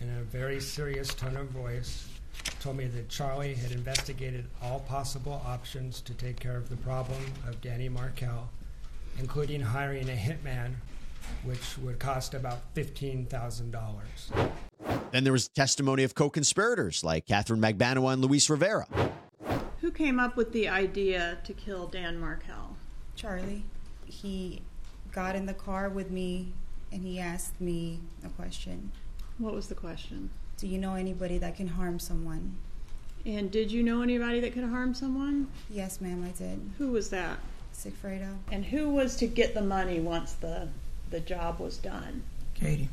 in 0.00 0.08
a 0.08 0.22
very 0.22 0.58
serious 0.58 1.12
tone 1.12 1.36
of 1.36 1.48
voice, 1.48 2.08
told 2.60 2.76
me 2.76 2.86
that 2.86 3.08
Charlie 3.08 3.54
had 3.54 3.70
investigated 3.70 4.46
all 4.62 4.80
possible 4.80 5.40
options 5.46 6.00
to 6.02 6.14
take 6.14 6.40
care 6.40 6.56
of 6.56 6.68
the 6.68 6.76
problem 6.78 7.20
of 7.46 7.60
Danny 7.60 7.88
Markel, 7.88 8.48
including 9.18 9.60
hiring 9.60 10.08
a 10.08 10.14
hitman, 10.14 10.72
which 11.44 11.78
would 11.78 11.98
cost 11.98 12.34
about 12.34 12.74
$15,000. 12.74 14.50
Then 15.10 15.24
there 15.24 15.32
was 15.32 15.48
testimony 15.48 16.04
of 16.04 16.14
co 16.14 16.28
conspirators 16.28 17.04
like 17.04 17.26
Catherine 17.26 17.60
Magbanua 17.60 18.14
and 18.14 18.22
Luis 18.22 18.50
Rivera. 18.50 18.86
Who 19.80 19.90
came 19.90 20.18
up 20.18 20.36
with 20.36 20.52
the 20.52 20.68
idea 20.68 21.38
to 21.44 21.52
kill 21.52 21.86
Dan 21.86 22.18
Markel? 22.18 22.76
Charlie. 23.14 23.64
He 24.04 24.62
got 25.12 25.36
in 25.36 25.46
the 25.46 25.54
car 25.54 25.88
with 25.88 26.10
me 26.10 26.52
and 26.90 27.02
he 27.02 27.20
asked 27.20 27.60
me 27.60 28.00
a 28.24 28.28
question. 28.30 28.92
What 29.38 29.54
was 29.54 29.68
the 29.68 29.74
question? 29.74 30.30
Do 30.58 30.66
you 30.66 30.78
know 30.78 30.94
anybody 30.94 31.38
that 31.38 31.56
can 31.56 31.68
harm 31.68 31.98
someone? 31.98 32.56
And 33.24 33.50
did 33.50 33.70
you 33.70 33.82
know 33.82 34.02
anybody 34.02 34.40
that 34.40 34.52
could 34.54 34.64
harm 34.64 34.94
someone? 34.94 35.48
Yes, 35.70 36.00
ma'am, 36.00 36.24
I 36.26 36.36
did. 36.38 36.60
Who 36.78 36.90
was 36.92 37.10
that? 37.10 37.38
Sigfredo. 37.74 38.36
And 38.50 38.64
who 38.64 38.88
was 38.90 39.16
to 39.16 39.26
get 39.26 39.54
the 39.54 39.62
money 39.62 40.00
once 40.00 40.32
the 40.34 40.68
the 41.10 41.20
job 41.20 41.58
was 41.60 41.78
done? 41.78 42.22
Katie. 42.54 42.88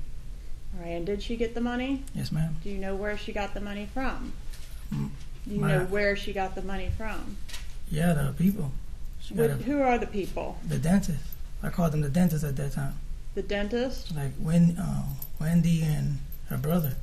All 0.76 0.82
right, 0.84 0.92
and 0.92 1.06
did 1.06 1.22
she 1.24 1.36
get 1.38 1.54
the 1.56 1.62
money? 1.62 2.04
Yes, 2.14 2.32
ma'am. 2.32 2.56
Do 2.64 2.70
you 2.70 2.78
know 2.78 2.96
where 2.96 3.18
she 3.18 3.34
got 3.34 3.54
the 3.54 3.62
money 3.62 3.90
from? 3.94 4.32
Mm, 4.94 5.10
Do 5.48 5.54
you 5.54 5.60
my- 5.60 5.72
know 5.78 5.86
where 5.86 6.16
she 6.16 6.32
got 6.34 6.54
the 6.56 6.62
money 6.62 6.90
from? 6.98 7.38
Yeah, 7.90 8.14
the 8.14 8.34
people. 8.38 8.72
She 9.20 9.34
Wh- 9.34 9.38
got 9.38 9.50
a- 9.50 9.54
who 9.56 9.82
are 9.82 9.98
the 9.98 10.08
people? 10.08 10.58
the 10.68 10.78
dentist. 10.78 11.20
I 11.64 11.70
called 11.70 11.94
them 11.94 12.02
the 12.02 12.10
dentist 12.10 12.44
at 12.44 12.56
that 12.58 12.74
time. 12.74 12.94
The 13.34 13.42
dentist? 13.44 14.16
Like 14.16 14.34
when, 14.38 14.78
uh, 14.78 15.04
Wendy 15.40 15.82
and 15.84 16.20
her 16.50 16.58
brother. 16.58 16.94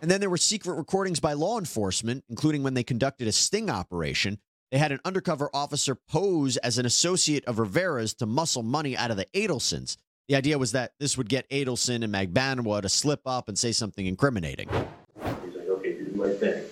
And 0.00 0.10
then 0.10 0.20
there 0.20 0.30
were 0.30 0.36
secret 0.36 0.74
recordings 0.74 1.20
by 1.20 1.32
law 1.32 1.58
enforcement, 1.58 2.24
including 2.28 2.62
when 2.62 2.74
they 2.74 2.82
conducted 2.82 3.28
a 3.28 3.32
sting 3.32 3.70
operation. 3.70 4.38
They 4.70 4.78
had 4.78 4.92
an 4.92 5.00
undercover 5.04 5.50
officer 5.54 5.94
pose 5.94 6.56
as 6.58 6.78
an 6.78 6.86
associate 6.86 7.44
of 7.46 7.58
Rivera's 7.58 8.14
to 8.14 8.26
muscle 8.26 8.62
money 8.62 8.96
out 8.96 9.10
of 9.10 9.16
the 9.16 9.26
Adelsons. 9.34 9.96
The 10.28 10.36
idea 10.36 10.58
was 10.58 10.72
that 10.72 10.92
this 11.00 11.16
would 11.16 11.28
get 11.28 11.48
Adelson 11.48 12.04
and 12.04 12.12
Magbanua 12.14 12.82
to 12.82 12.88
slip 12.88 13.22
up 13.24 13.48
and 13.48 13.58
say 13.58 13.72
something 13.72 14.04
incriminating. 14.04 14.68
He's 14.68 15.54
like, 15.54 15.68
okay, 15.68 15.94
do 15.94 16.04
the 16.04 16.22
right 16.22 16.38
thing. 16.38 16.64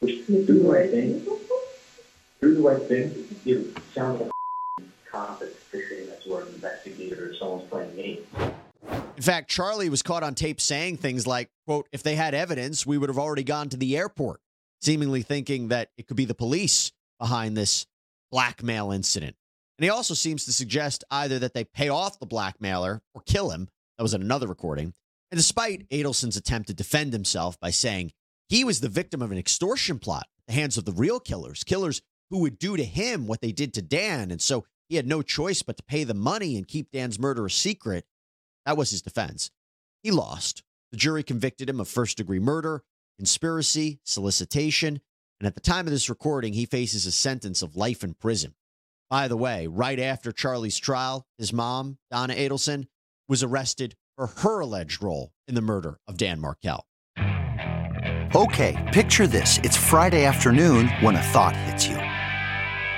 Which 0.00 0.26
do 0.26 0.44
the 0.44 0.68
right 0.68 0.90
thing. 0.90 1.26
Do 2.40 2.54
the 2.54 2.62
right 2.62 2.82
thing. 2.82 3.28
You 3.44 3.74
sound 3.94 4.20
like 4.20 4.30
a 4.78 4.82
cop 5.10 5.40
that's 5.40 5.54
fishing 5.54 6.06
that's 6.08 6.26
or 6.26 6.40
an 6.42 6.48
investigator 6.48 7.30
or 7.30 7.34
someone's 7.34 7.68
playing 7.68 7.94
games. 7.96 8.26
In 9.16 9.22
fact, 9.22 9.50
Charlie 9.50 9.90
was 9.90 10.02
caught 10.02 10.22
on 10.22 10.34
tape 10.34 10.60
saying 10.60 10.96
things 10.96 11.26
like, 11.26 11.50
quote, 11.66 11.88
if 11.92 12.02
they 12.02 12.14
had 12.14 12.34
evidence, 12.34 12.86
we 12.86 12.96
would 12.96 13.10
have 13.10 13.18
already 13.18 13.44
gone 13.44 13.68
to 13.68 13.76
the 13.76 13.96
airport, 13.96 14.40
seemingly 14.80 15.22
thinking 15.22 15.68
that 15.68 15.90
it 15.98 16.06
could 16.06 16.16
be 16.16 16.24
the 16.24 16.34
police 16.34 16.90
behind 17.18 17.56
this 17.56 17.86
blackmail 18.30 18.90
incident. 18.92 19.36
And 19.78 19.84
he 19.84 19.90
also 19.90 20.14
seems 20.14 20.44
to 20.44 20.52
suggest 20.52 21.04
either 21.10 21.38
that 21.38 21.54
they 21.54 21.64
pay 21.64 21.88
off 21.88 22.18
the 22.18 22.26
blackmailer 22.26 23.02
or 23.14 23.22
kill 23.26 23.50
him. 23.50 23.68
That 23.98 24.02
was 24.02 24.14
another 24.14 24.46
recording. 24.46 24.94
And 25.30 25.38
despite 25.38 25.88
Adelson's 25.90 26.36
attempt 26.36 26.68
to 26.68 26.74
defend 26.74 27.12
himself 27.12 27.58
by 27.60 27.70
saying 27.70 28.12
he 28.48 28.64
was 28.64 28.80
the 28.80 28.88
victim 28.88 29.22
of 29.22 29.30
an 29.30 29.38
extortion 29.38 29.98
plot 29.98 30.26
at 30.38 30.46
the 30.48 30.60
hands 30.60 30.76
of 30.76 30.84
the 30.84 30.92
real 30.92 31.20
killers, 31.20 31.62
killers 31.62 32.02
who 32.30 32.38
would 32.38 32.58
do 32.58 32.76
to 32.76 32.84
him 32.84 33.26
what 33.26 33.40
they 33.40 33.52
did 33.52 33.74
to 33.74 33.82
Dan. 33.82 34.30
And 34.30 34.40
so 34.40 34.64
he 34.88 34.96
had 34.96 35.06
no 35.06 35.22
choice 35.22 35.62
but 35.62 35.76
to 35.76 35.82
pay 35.82 36.04
the 36.04 36.14
money 36.14 36.56
and 36.56 36.66
keep 36.66 36.90
Dan's 36.90 37.18
murder 37.18 37.46
a 37.46 37.50
secret. 37.50 38.04
That 38.70 38.76
was 38.76 38.90
his 38.90 39.02
defense. 39.02 39.50
He 40.04 40.12
lost. 40.12 40.62
The 40.92 40.96
jury 40.96 41.24
convicted 41.24 41.68
him 41.68 41.80
of 41.80 41.88
first 41.88 42.16
degree 42.16 42.38
murder, 42.38 42.84
conspiracy, 43.18 43.98
solicitation, 44.04 45.00
and 45.40 45.48
at 45.48 45.56
the 45.56 45.60
time 45.60 45.88
of 45.88 45.92
this 45.92 46.08
recording, 46.08 46.52
he 46.52 46.66
faces 46.66 47.04
a 47.04 47.10
sentence 47.10 47.62
of 47.62 47.74
life 47.74 48.04
in 48.04 48.14
prison. 48.14 48.54
By 49.08 49.26
the 49.26 49.36
way, 49.36 49.66
right 49.66 49.98
after 49.98 50.30
Charlie's 50.30 50.78
trial, 50.78 51.26
his 51.36 51.52
mom, 51.52 51.98
Donna 52.12 52.34
Adelson, 52.34 52.86
was 53.28 53.42
arrested 53.42 53.96
for 54.16 54.28
her 54.28 54.60
alleged 54.60 55.02
role 55.02 55.32
in 55.48 55.56
the 55.56 55.62
murder 55.62 55.98
of 56.06 56.16
Dan 56.16 56.38
Markel. 56.38 56.86
Okay, 58.36 58.88
picture 58.92 59.26
this. 59.26 59.58
It's 59.64 59.76
Friday 59.76 60.24
afternoon 60.24 60.86
when 61.00 61.16
a 61.16 61.22
thought 61.22 61.56
hits 61.56 61.88
you. 61.88 61.98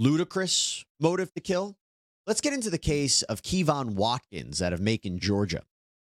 ludicrous 0.00 0.82
motive 0.98 1.30
to 1.34 1.40
kill? 1.40 1.76
Let's 2.26 2.40
get 2.40 2.54
into 2.54 2.70
the 2.70 2.78
case 2.78 3.20
of 3.24 3.42
Kevon 3.42 3.96
Watkins 3.96 4.62
out 4.62 4.72
of 4.72 4.80
Macon, 4.80 5.18
Georgia. 5.18 5.62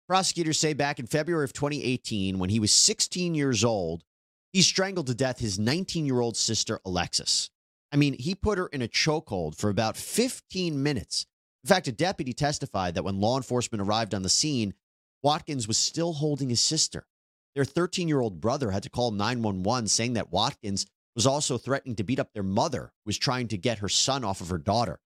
Prosecutors 0.08 0.60
say 0.60 0.74
back 0.74 0.98
in 0.98 1.06
February 1.06 1.44
of 1.44 1.54
2018, 1.54 2.40
when 2.40 2.50
he 2.50 2.60
was 2.60 2.74
16 2.74 3.36
years 3.36 3.64
old, 3.64 4.04
he 4.52 4.64
strangled 4.64 5.06
to 5.06 5.14
death 5.14 5.38
his 5.38 5.60
19 5.60 6.04
year 6.04 6.20
old 6.20 6.36
sister, 6.36 6.80
Alexis. 6.84 7.52
I 7.92 7.98
mean, 7.98 8.16
he 8.18 8.34
put 8.34 8.58
her 8.58 8.68
in 8.68 8.82
a 8.82 8.88
chokehold 8.88 9.56
for 9.56 9.70
about 9.70 9.98
15 9.98 10.82
minutes. 10.82 11.28
In 11.64 11.68
fact, 11.68 11.88
a 11.88 11.92
deputy 11.92 12.34
testified 12.34 12.96
that 12.96 13.04
when 13.04 13.22
law 13.22 13.38
enforcement 13.38 13.84
arrived 13.84 14.16
on 14.16 14.24
the 14.24 14.30
scene, 14.30 14.74
Watkins 15.22 15.68
was 15.68 15.78
still 15.78 16.14
holding 16.14 16.50
his 16.50 16.60
sister. 16.60 17.06
Their 17.54 17.66
13 17.66 18.08
year 18.08 18.20
old 18.20 18.42
brother 18.42 18.72
had 18.72 18.82
to 18.84 18.90
call 18.90 19.12
911 19.12 19.90
saying 19.90 20.14
that 20.14 20.32
Watkins 20.32 20.88
was 21.16 21.26
also 21.26 21.58
threatening 21.58 21.96
to 21.96 22.04
beat 22.04 22.20
up 22.20 22.34
their 22.34 22.44
mother, 22.44 22.92
who 23.04 23.10
was 23.10 23.18
trying 23.18 23.48
to 23.48 23.58
get 23.58 23.80
her 23.80 23.90
son 23.90 24.24
off 24.24 24.42
of 24.42 24.50
her 24.50 24.58
daughter. 24.58 25.00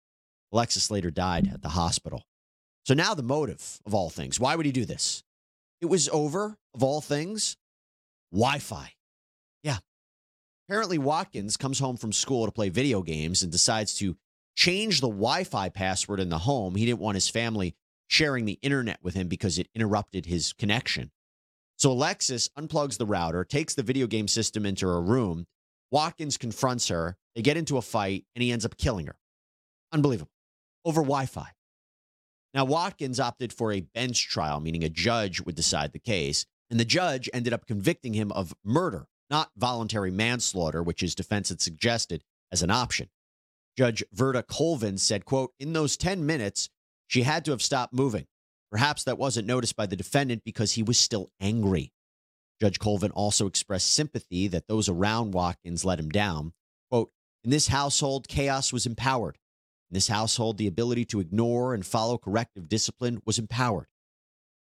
Alexis 0.53 0.90
later 0.90 1.11
died 1.11 1.51
at 1.53 1.62
the 1.62 1.71
hospital. 1.71 2.25
So 2.87 2.94
now 2.94 3.14
the 3.14 3.23
motive 3.23 3.81
of 3.85 3.94
all 3.94 4.09
things. 4.09 4.40
Why 4.40 4.57
would 4.57 4.64
he 4.64 4.73
do 4.73 4.87
this? 4.87 5.23
It 5.81 5.87
was 5.87 6.09
over, 6.09 6.57
of 6.75 6.83
all 6.83 7.01
things, 7.01 7.57
Wi 8.33 8.59
Fi. 8.59 8.92
Yeah. 9.62 9.79
Apparently, 10.68 10.99
Watkins 10.99 11.57
comes 11.57 11.79
home 11.79 11.97
from 11.97 12.12
school 12.12 12.47
to 12.47 12.53
play 12.53 12.68
video 12.71 13.03
games 13.03 13.42
and 13.42 13.53
decides 13.53 13.94
to 13.99 14.16
change 14.57 15.01
the 15.01 15.09
Wi 15.09 15.44
Fi 15.44 15.68
password 15.68 16.21
in 16.21 16.31
the 16.31 16.38
home. 16.38 16.75
He 16.75 16.87
didn't 16.87 17.01
want 17.01 17.16
his 17.16 17.29
family 17.29 17.75
sharing 18.07 18.47
the 18.47 18.59
internet 18.62 18.99
with 19.03 19.14
him 19.14 19.29
because 19.29 19.59
it 19.59 19.68
interrupted 19.75 20.27
his 20.27 20.55
connection. 20.55 21.11
So 21.77 21.92
Alexis 21.92 22.49
unplugs 22.59 22.97
the 22.97 23.07
router, 23.07 23.44
takes 23.44 23.75
the 23.75 23.83
video 23.83 24.07
game 24.07 24.27
system 24.27 24.66
into 24.66 24.87
her 24.87 25.01
room. 25.01 25.47
Watkins 25.90 26.37
confronts 26.37 26.88
her. 26.88 27.16
They 27.35 27.42
get 27.42 27.57
into 27.57 27.79
a 27.79 27.83
fight, 27.83 28.24
and 28.35 28.42
he 28.42 28.53
ends 28.53 28.64
up 28.64 28.77
killing 28.77 29.07
her. 29.07 29.18
Unbelievable. 29.92 30.33
Over 30.85 31.03
Wi 31.03 31.27
Fi. 31.27 31.48
Now, 32.55 32.64
Watkins 32.64 33.20
opted 33.20 33.53
for 33.53 33.72
a 33.72 33.81
bench 33.81 34.29
trial, 34.29 34.61
meaning 34.61 34.85
a 34.85 34.88
judge 34.88 35.40
would 35.40 35.55
decide 35.55 35.92
the 35.92 35.98
case, 35.98 36.46
and 36.70 36.81
the 36.81 36.85
judge 36.85 37.29
ended 37.33 37.53
up 37.53 37.66
convicting 37.66 38.14
him 38.14 38.33
of 38.33 38.55
murder, 38.64 39.07
not 39.31 39.51
voluntary 39.57 40.11
manslaughter, 40.11 40.83
which 40.83 41.01
his 41.01 41.14
defense 41.14 41.48
had 41.51 41.61
suggested 41.61 42.24
as 42.51 42.62
an 42.62 42.70
option. 42.70 43.09
Judge 43.77 44.03
Verda 44.12 44.42
Colvin 44.42 44.98
said, 44.98 45.24
quote, 45.24 45.53
in 45.61 45.72
those 45.72 45.96
10 45.96 46.27
minutes, 46.27 46.68
she 47.07 47.22
had 47.22 47.44
to 47.44 47.53
have 47.53 47.62
stopped 47.62 47.92
moving. 47.92 48.27
Perhaps 48.70 49.05
that 49.05 49.18
wasn't 49.18 49.46
noticed 49.46 49.77
by 49.77 49.87
the 49.87 49.96
defendant 49.96 50.42
because 50.44 50.72
he 50.72 50.83
was 50.83 50.98
still 50.98 51.31
angry. 51.40 51.92
Judge 52.61 52.79
Colvin 52.79 53.12
also 53.12 53.47
expressed 53.47 53.92
sympathy 53.92 54.49
that 54.49 54.66
those 54.66 54.88
around 54.88 55.33
Watkins 55.33 55.85
let 55.85 56.01
him 56.01 56.09
down. 56.09 56.53
Quote, 56.90 57.12
in 57.44 57.51
this 57.51 57.68
household, 57.68 58.29
chaos 58.29 58.73
was 58.73 58.87
empowered. 58.87 59.38
In 59.90 59.94
this 59.94 60.09
household, 60.09 60.59
the 60.59 60.66
ability 60.66 61.05
to 61.07 61.21
ignore 61.21 61.73
and 61.73 61.87
follow 61.87 62.18
corrective 62.18 62.68
discipline 62.68 63.23
was 63.25 63.38
empowered. 63.38 63.87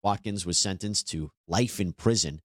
Watkins 0.04 0.45
was 0.45 0.58
sentenced 0.58 1.08
to 1.10 1.32
life 1.47 1.80
in 1.80 1.93
prison. 1.93 2.41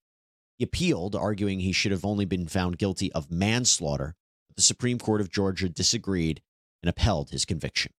He 0.59 0.65
appealed, 0.65 1.17
arguing 1.17 1.61
he 1.61 1.73
should 1.73 1.93
have 1.93 2.05
only 2.05 2.25
been 2.25 2.47
found 2.47 2.79
guilty 2.79 3.13
of 3.13 3.31
manslaughter, 3.31 4.15
but 4.49 4.57
the 4.57 4.63
Supreme 4.63 4.99
Court 4.99 5.21
of 5.21 5.31
Georgia 5.31 5.69
disagreed 5.69 6.41
and 6.83 6.89
upheld 6.89 7.31
his 7.31 7.45
conviction. 7.45 7.93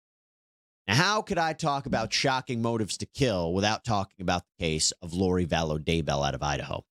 Now, 0.88 0.96
how 0.96 1.22
could 1.22 1.38
I 1.38 1.54
talk 1.54 1.86
about 1.86 2.12
shocking 2.12 2.62
motives 2.62 2.98
to 2.98 3.06
kill 3.06 3.54
without 3.54 3.84
talking 3.84 4.22
about 4.22 4.44
the 4.44 4.64
case 4.64 4.92
of 5.02 5.14
Lori 5.14 5.46
Vallow 5.46 5.78
Daybell 5.78 6.26
out 6.26 6.36
of 6.36 6.44
Idaho? 6.44 6.84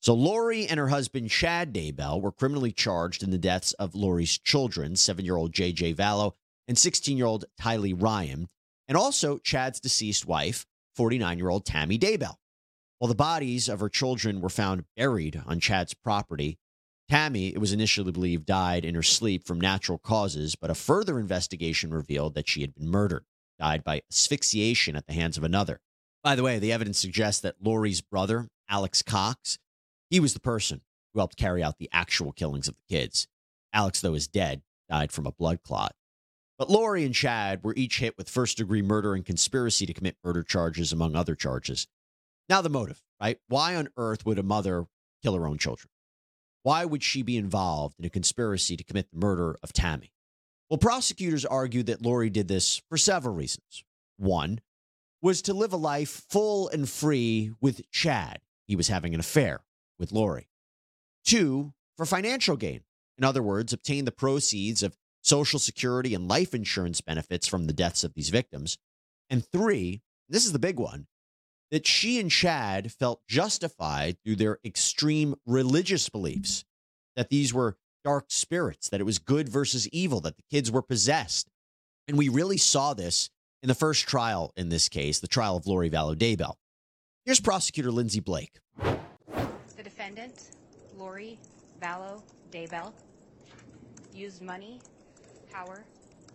So, 0.00 0.14
Lori 0.14 0.66
and 0.66 0.78
her 0.78 0.88
husband, 0.88 1.30
Chad 1.30 1.74
Daybell, 1.74 2.20
were 2.20 2.30
criminally 2.30 2.70
charged 2.70 3.22
in 3.22 3.30
the 3.30 3.38
deaths 3.38 3.72
of 3.74 3.94
Lori's 3.94 4.38
children, 4.38 4.94
seven 4.94 5.24
year 5.24 5.36
old 5.36 5.52
JJ 5.52 5.96
Vallow 5.96 6.34
and 6.68 6.78
16 6.78 7.16
year 7.16 7.26
old 7.26 7.46
Tylee 7.60 8.00
Ryan, 8.00 8.48
and 8.86 8.96
also 8.96 9.38
Chad's 9.38 9.80
deceased 9.80 10.26
wife, 10.26 10.66
49 10.94 11.38
year 11.38 11.48
old 11.48 11.64
Tammy 11.64 11.98
Daybell. 11.98 12.36
While 12.98 13.08
the 13.08 13.14
bodies 13.14 13.68
of 13.68 13.80
her 13.80 13.88
children 13.88 14.40
were 14.40 14.48
found 14.48 14.84
buried 14.96 15.42
on 15.46 15.60
Chad's 15.60 15.94
property, 15.94 16.58
Tammy, 17.08 17.48
it 17.48 17.58
was 17.58 17.72
initially 17.72 18.12
believed, 18.12 18.44
died 18.44 18.84
in 18.84 18.94
her 18.94 19.02
sleep 19.02 19.46
from 19.46 19.60
natural 19.60 19.98
causes, 19.98 20.56
but 20.56 20.70
a 20.70 20.74
further 20.74 21.18
investigation 21.18 21.92
revealed 21.92 22.34
that 22.34 22.48
she 22.48 22.60
had 22.60 22.74
been 22.74 22.88
murdered, 22.88 23.24
died 23.58 23.82
by 23.82 24.02
asphyxiation 24.10 24.94
at 24.94 25.06
the 25.06 25.14
hands 25.14 25.38
of 25.38 25.44
another. 25.44 25.80
By 26.22 26.34
the 26.34 26.42
way, 26.42 26.58
the 26.58 26.72
evidence 26.72 26.98
suggests 26.98 27.40
that 27.42 27.62
Lori's 27.62 28.00
brother, 28.02 28.48
Alex 28.68 29.02
Cox, 29.02 29.58
he 30.10 30.20
was 30.20 30.34
the 30.34 30.40
person 30.40 30.80
who 31.12 31.20
helped 31.20 31.36
carry 31.36 31.62
out 31.62 31.78
the 31.78 31.90
actual 31.92 32.32
killings 32.32 32.68
of 32.68 32.76
the 32.76 32.94
kids. 32.94 33.28
Alex, 33.72 34.00
though, 34.00 34.14
is 34.14 34.28
dead, 34.28 34.62
died 34.88 35.12
from 35.12 35.26
a 35.26 35.32
blood 35.32 35.62
clot. 35.62 35.94
But 36.58 36.70
Lori 36.70 37.04
and 37.04 37.14
Chad 37.14 37.62
were 37.62 37.74
each 37.76 38.00
hit 38.00 38.18
with 38.18 38.28
first 38.28 38.56
degree 38.56 38.82
murder 38.82 39.14
and 39.14 39.24
conspiracy 39.24 39.86
to 39.86 39.94
commit 39.94 40.16
murder 40.24 40.42
charges, 40.42 40.92
among 40.92 41.14
other 41.14 41.34
charges. 41.34 41.86
Now, 42.48 42.62
the 42.62 42.70
motive, 42.70 43.02
right? 43.20 43.38
Why 43.46 43.76
on 43.76 43.90
earth 43.96 44.26
would 44.26 44.38
a 44.38 44.42
mother 44.42 44.86
kill 45.22 45.34
her 45.34 45.46
own 45.46 45.58
children? 45.58 45.90
Why 46.62 46.84
would 46.84 47.02
she 47.02 47.22
be 47.22 47.36
involved 47.36 47.96
in 47.98 48.04
a 48.04 48.10
conspiracy 48.10 48.76
to 48.76 48.84
commit 48.84 49.10
the 49.12 49.18
murder 49.18 49.56
of 49.62 49.72
Tammy? 49.72 50.12
Well, 50.68 50.78
prosecutors 50.78 51.46
argued 51.46 51.86
that 51.86 52.02
Lori 52.02 52.28
did 52.28 52.48
this 52.48 52.82
for 52.88 52.98
several 52.98 53.34
reasons. 53.34 53.84
One 54.16 54.60
was 55.22 55.42
to 55.42 55.54
live 55.54 55.72
a 55.72 55.76
life 55.76 56.24
full 56.28 56.68
and 56.68 56.88
free 56.88 57.52
with 57.60 57.88
Chad. 57.90 58.40
He 58.66 58.76
was 58.76 58.88
having 58.88 59.14
an 59.14 59.20
affair 59.20 59.60
with 59.98 60.12
Lori. 60.12 60.48
Two, 61.24 61.72
for 61.96 62.06
financial 62.06 62.56
gain. 62.56 62.82
In 63.16 63.24
other 63.24 63.42
words, 63.42 63.72
obtain 63.72 64.04
the 64.04 64.12
proceeds 64.12 64.82
of 64.82 64.96
Social 65.22 65.58
Security 65.58 66.14
and 66.14 66.28
life 66.28 66.54
insurance 66.54 67.00
benefits 67.00 67.46
from 67.46 67.66
the 67.66 67.72
deaths 67.72 68.04
of 68.04 68.14
these 68.14 68.30
victims. 68.30 68.78
And 69.28 69.44
three, 69.44 70.02
this 70.28 70.46
is 70.46 70.52
the 70.52 70.58
big 70.58 70.78
one, 70.78 71.06
that 71.70 71.86
she 71.86 72.20
and 72.20 72.30
Chad 72.30 72.92
felt 72.92 73.20
justified 73.26 74.16
through 74.24 74.36
their 74.36 74.58
extreme 74.64 75.34
religious 75.44 76.08
beliefs 76.08 76.64
that 77.16 77.28
these 77.28 77.52
were 77.52 77.76
dark 78.04 78.26
spirits, 78.28 78.88
that 78.88 79.00
it 79.00 79.04
was 79.04 79.18
good 79.18 79.48
versus 79.48 79.88
evil, 79.88 80.20
that 80.20 80.36
the 80.36 80.44
kids 80.50 80.70
were 80.70 80.82
possessed. 80.82 81.50
And 82.06 82.16
we 82.16 82.28
really 82.28 82.56
saw 82.56 82.94
this 82.94 83.28
in 83.62 83.68
the 83.68 83.74
first 83.74 84.06
trial 84.06 84.52
in 84.56 84.68
this 84.68 84.88
case, 84.88 85.18
the 85.18 85.26
trial 85.26 85.56
of 85.56 85.66
Lori 85.66 85.90
Vallow 85.90 86.14
Daybell. 86.14 86.54
Here's 87.24 87.40
prosecutor 87.40 87.90
Lindsay 87.90 88.20
Blake. 88.20 88.60
Defendant, 90.08 90.52
Lori 90.96 91.38
Vallow 91.82 92.22
Daybell, 92.50 92.94
used 94.14 94.40
money, 94.40 94.80
power, 95.52 95.84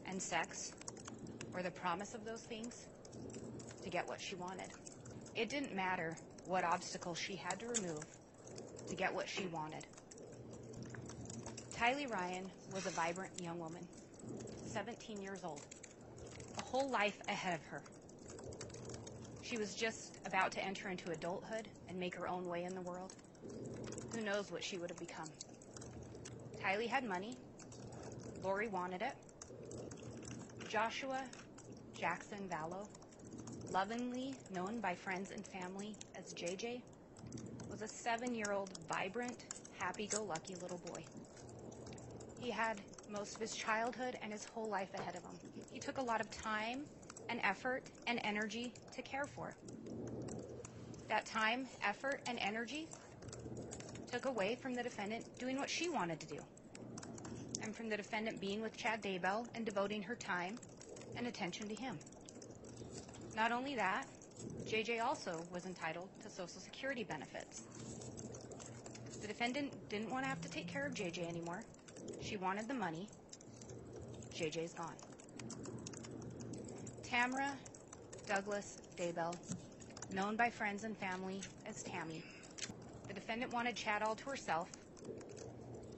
and 0.06 0.22
sex, 0.22 0.74
or 1.56 1.64
the 1.64 1.72
promise 1.72 2.14
of 2.14 2.24
those 2.24 2.42
things, 2.42 2.86
to 3.84 3.90
get 3.90 4.08
what 4.08 4.22
she 4.22 4.36
wanted. 4.36 4.68
It 5.36 5.50
didn't 5.50 5.76
matter 5.76 6.16
what 6.46 6.64
obstacles 6.64 7.18
she 7.18 7.36
had 7.36 7.60
to 7.62 7.66
remove 7.66 8.04
to 8.90 8.96
get 8.96 9.12
what 9.12 9.28
she 9.28 9.48
wanted. 9.48 9.88
Tylee 11.76 12.12
Ryan 12.12 12.46
was 12.76 12.86
a 12.86 12.92
vibrant 12.92 13.32
young 13.42 13.58
woman, 13.58 13.88
17 14.68 15.20
years 15.20 15.44
old, 15.44 15.66
a 16.60 16.62
whole 16.62 16.92
life 16.92 17.18
ahead 17.28 17.56
of 17.56 17.66
her. 17.72 17.82
She 19.42 19.58
was 19.58 19.74
just 19.74 20.20
about 20.28 20.52
to 20.52 20.64
enter 20.64 20.90
into 20.90 21.10
adulthood 21.10 21.68
and 21.90 22.00
make 22.00 22.14
her 22.14 22.28
own 22.28 22.48
way 22.48 22.66
in 22.66 22.76
the 22.76 22.82
world. 22.82 23.14
Who 24.12 24.22
knows 24.22 24.52
what 24.52 24.64
she 24.64 24.78
would 24.78 24.90
have 24.90 25.00
become? 25.00 25.30
Tylee 26.64 26.88
had 26.88 27.04
money. 27.04 27.38
Lori 28.44 28.68
wanted 28.68 29.02
it. 29.02 29.14
Joshua 30.70 31.24
Jackson 32.00 32.50
Vallow, 32.50 32.88
lovingly 33.72 34.36
known 34.50 34.80
by 34.82 34.96
friends 34.96 35.32
and 35.32 35.46
family 35.46 35.96
as 36.16 36.34
JJ, 36.34 36.82
was 37.70 37.82
a 37.82 37.88
seven 37.88 38.36
year 38.36 38.52
old, 38.52 38.70
vibrant, 38.90 39.46
happy 39.80 40.08
go 40.08 40.24
lucky 40.24 40.56
little 40.62 40.78
boy. 40.78 41.04
He 42.40 42.52
had 42.52 42.78
most 43.10 43.36
of 43.36 43.42
his 43.42 43.54
childhood 43.54 44.18
and 44.22 44.32
his 44.32 44.46
whole 44.46 44.70
life 44.70 44.94
ahead 44.94 45.16
of 45.16 45.24
him. 45.24 45.40
He 45.72 45.80
took 45.80 45.98
a 45.98 46.02
lot 46.02 46.22
of 46.22 46.30
time 46.32 46.86
and 47.30 47.40
effort 47.44 47.84
and 48.06 48.20
energy 48.24 48.74
to 48.96 49.02
care 49.02 49.26
for. 49.26 49.54
That 51.10 51.26
time, 51.26 51.68
effort, 51.84 52.22
and 52.28 52.40
energy 52.40 52.88
took 54.14 54.26
away 54.26 54.56
from 54.62 54.76
the 54.76 54.84
defendant 54.84 55.26
doing 55.40 55.58
what 55.58 55.68
she 55.68 55.90
wanted 55.90 56.20
to 56.20 56.28
do, 56.28 56.40
and 57.64 57.76
from 57.76 57.90
the 57.90 57.98
defendant 57.98 58.40
being 58.40 58.62
with 58.62 58.78
Chad 58.78 59.02
Daybell 59.02 59.48
and 59.56 59.66
devoting 59.66 60.04
her 60.04 60.14
time 60.14 60.60
and 61.18 61.26
attention 61.26 61.68
to 61.68 61.74
him. 61.74 61.98
Not 63.36 63.52
only 63.52 63.76
that, 63.76 64.06
JJ 64.68 65.04
also 65.04 65.44
was 65.52 65.66
entitled 65.66 66.10
to 66.22 66.30
Social 66.30 66.62
Security 66.62 67.04
benefits. 67.04 67.64
The 69.20 69.28
defendant 69.28 69.74
didn't 69.90 70.12
want 70.12 70.26
to 70.26 70.30
have 70.30 70.42
to 70.42 70.50
take 70.50 70.68
care 70.68 70.86
of 70.86 70.94
JJ 70.94 71.28
anymore. 71.28 71.64
She 72.22 72.38
wanted 72.38 72.68
the 72.68 72.76
money. 72.76 73.08
JJ's 74.36 74.74
gone. 74.74 74.94
Tamara 77.02 77.52
Douglas 78.28 78.78
Daybell, 78.96 79.36
known 80.14 80.36
by 80.36 80.52
friends 80.52 80.84
and 80.84 80.96
family 80.98 81.42
as 81.66 81.82
Tammy. 81.82 82.24
The 83.08 83.14
defendant 83.14 83.54
wanted 83.54 83.76
Chad 83.76 84.02
all 84.02 84.16
to 84.16 84.30
herself. 84.30 84.70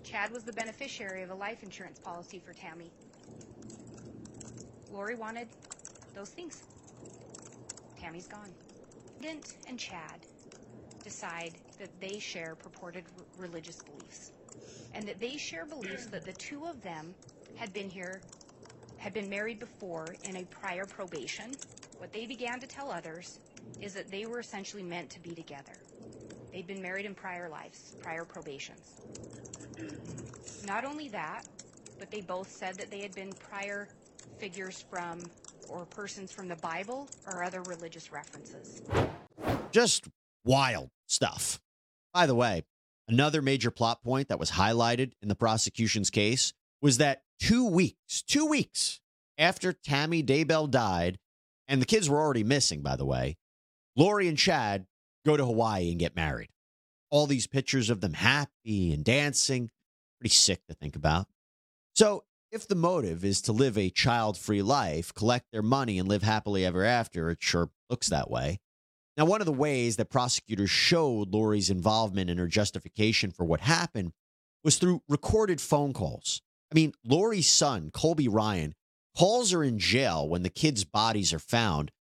Chad 0.03 0.31
was 0.31 0.43
the 0.43 0.53
beneficiary 0.53 1.23
of 1.23 1.29
a 1.31 1.35
life 1.35 1.63
insurance 1.63 1.99
policy 1.99 2.39
for 2.39 2.53
Tammy. 2.53 2.91
Lori 4.91 5.15
wanted 5.15 5.47
those 6.13 6.29
things. 6.29 6.63
Tammy's 7.99 8.27
gone. 8.27 8.53
President 9.25 9.55
and 9.67 9.79
Chad 9.79 10.19
decide 11.03 11.53
that 11.79 11.89
they 11.99 12.19
share 12.19 12.53
purported 12.53 13.03
religious 13.39 13.79
beliefs, 13.79 14.31
and 14.93 15.07
that 15.07 15.19
they 15.19 15.35
share 15.37 15.65
beliefs 15.65 16.05
that 16.05 16.23
the 16.25 16.33
two 16.33 16.65
of 16.65 16.81
them 16.83 17.15
had 17.55 17.73
been 17.73 17.89
here, 17.89 18.21
had 18.97 19.13
been 19.13 19.27
married 19.27 19.59
before 19.59 20.05
in 20.25 20.35
a 20.35 20.43
prior 20.45 20.85
probation. 20.85 21.55
What 21.97 22.13
they 22.13 22.27
began 22.27 22.59
to 22.59 22.67
tell 22.67 22.91
others 22.91 23.39
is 23.81 23.95
that 23.95 24.11
they 24.11 24.27
were 24.27 24.39
essentially 24.39 24.83
meant 24.83 25.09
to 25.09 25.19
be 25.19 25.33
together. 25.33 25.73
They'd 26.55 26.65
been 26.65 26.81
married 26.81 27.05
in 27.05 27.13
prior 27.13 27.49
lives, 27.49 27.97
prior 28.01 28.23
probations. 28.23 29.01
Not 30.65 30.85
only 30.85 31.09
that, 31.09 31.43
but 31.99 32.09
they 32.09 32.21
both 32.21 32.49
said 32.49 32.75
that 32.75 32.89
they 32.89 33.01
had 33.01 33.13
been 33.13 33.33
prior 33.33 33.89
figures 34.37 34.85
from 34.89 35.19
or 35.67 35.83
persons 35.83 36.31
from 36.31 36.47
the 36.47 36.55
Bible 36.55 37.09
or 37.27 37.43
other 37.43 37.61
religious 37.63 38.09
references. 38.09 38.83
Just 39.73 40.07
wild 40.45 40.91
stuff. 41.07 41.59
By 42.13 42.25
the 42.25 42.35
way, 42.35 42.63
another 43.09 43.41
major 43.41 43.69
plot 43.69 44.01
point 44.01 44.29
that 44.29 44.39
was 44.39 44.51
highlighted 44.51 45.11
in 45.21 45.27
the 45.27 45.35
prosecution's 45.35 46.09
case 46.09 46.53
was 46.81 46.99
that 46.99 47.23
two 47.37 47.67
weeks, 47.67 48.21
two 48.21 48.45
weeks 48.45 49.01
after 49.37 49.73
Tammy 49.73 50.23
Daybell 50.23 50.71
died, 50.71 51.19
and 51.67 51.81
the 51.81 51.85
kids 51.85 52.09
were 52.09 52.21
already 52.21 52.45
missing, 52.45 52.81
by 52.81 52.95
the 52.95 53.05
way, 53.05 53.35
Lori 53.97 54.29
and 54.29 54.37
Chad 54.37 54.85
go 55.25 55.35
to 55.35 55.45
Hawaii 55.45 55.89
and 55.89 55.99
get 55.99 56.15
married. 56.15 56.49
All 57.09 57.27
these 57.27 57.47
pictures 57.47 57.89
of 57.89 58.01
them 58.01 58.13
happy 58.13 58.93
and 58.93 59.03
dancing, 59.03 59.69
pretty 60.19 60.33
sick 60.33 60.61
to 60.67 60.73
think 60.73 60.95
about. 60.95 61.27
So, 61.95 62.23
if 62.51 62.67
the 62.67 62.75
motive 62.75 63.25
is 63.25 63.41
to 63.41 63.51
live 63.51 63.77
a 63.77 63.89
child 63.89 64.37
free 64.37 64.61
life, 64.61 65.13
collect 65.13 65.47
their 65.51 65.61
money, 65.61 65.99
and 65.99 66.07
live 66.07 66.23
happily 66.23 66.65
ever 66.65 66.85
after, 66.85 67.29
it 67.29 67.39
sure 67.41 67.69
looks 67.89 68.07
that 68.09 68.29
way. 68.29 68.59
Now, 69.17 69.25
one 69.25 69.41
of 69.41 69.45
the 69.45 69.53
ways 69.53 69.95
that 69.97 70.09
prosecutors 70.09 70.69
showed 70.69 71.33
Lori's 71.33 71.69
involvement 71.69 72.29
and 72.29 72.39
her 72.39 72.47
justification 72.47 73.31
for 73.31 73.45
what 73.45 73.61
happened 73.61 74.11
was 74.63 74.77
through 74.77 75.01
recorded 75.07 75.61
phone 75.61 75.93
calls. 75.93 76.41
I 76.71 76.75
mean, 76.75 76.93
Lori's 77.03 77.49
son, 77.49 77.91
Colby 77.91 78.27
Ryan, 78.27 78.73
calls 79.17 79.51
her 79.51 79.63
in 79.63 79.79
jail 79.79 80.27
when 80.27 80.43
the 80.43 80.49
kids' 80.49 80.83
bodies 80.83 81.33
are 81.33 81.39
found, 81.39 81.91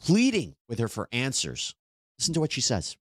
pleading 0.00 0.56
with 0.68 0.78
her 0.78 0.88
for 0.88 1.08
answers. 1.12 1.74
Listen 2.24 2.32
to 2.32 2.40
what 2.40 2.52
she 2.52 2.62
says. 2.62 2.96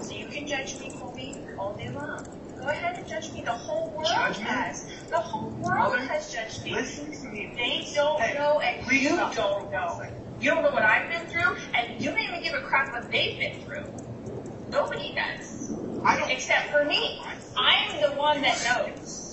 So 0.00 0.14
you 0.16 0.24
can 0.32 0.46
judge 0.46 0.80
me, 0.80 0.90
Colby, 0.98 1.36
all 1.58 1.76
day 1.76 1.90
long. 1.94 2.24
Go 2.58 2.68
ahead 2.70 2.96
and 2.98 3.06
judge 3.06 3.34
me. 3.34 3.42
The 3.44 3.50
whole 3.52 3.90
world 3.94 4.06
Judge 4.06 4.38
me? 4.38 4.44
has. 4.46 4.86
The 5.10 5.18
whole 5.18 5.50
world 5.60 5.76
Mother, 5.78 5.98
has 6.06 6.32
judged 6.32 6.64
me. 6.64 6.72
listen 6.72 7.12
to 7.12 7.28
me. 7.28 7.52
They 7.54 7.86
don't 7.94 8.18
Hey, 8.18 8.38
know, 8.38 8.58
and 8.60 8.82
please 8.86 9.02
you 9.02 9.10
don't 9.10 9.36
know. 9.36 9.68
You 10.40 10.52
don't 10.52 10.62
know 10.62 10.70
what 10.70 10.84
I've 10.84 11.10
been 11.10 11.26
through, 11.28 11.54
and 11.74 12.02
you 12.02 12.08
don't 12.12 12.18
even 12.18 12.42
give 12.42 12.54
a 12.54 12.62
crap 12.62 12.94
what 12.94 13.12
they've 13.12 13.38
been 13.38 13.60
through. 13.60 13.84
Nobody 14.70 15.14
does. 15.14 15.70
I 16.02 16.16
don't- 16.18 16.30
Except 16.30 16.70
for 16.70 16.86
me. 16.86 17.20
I'm 17.58 18.00
the 18.00 18.16
one 18.16 18.40
that 18.40 18.56
knows. 18.96 19.29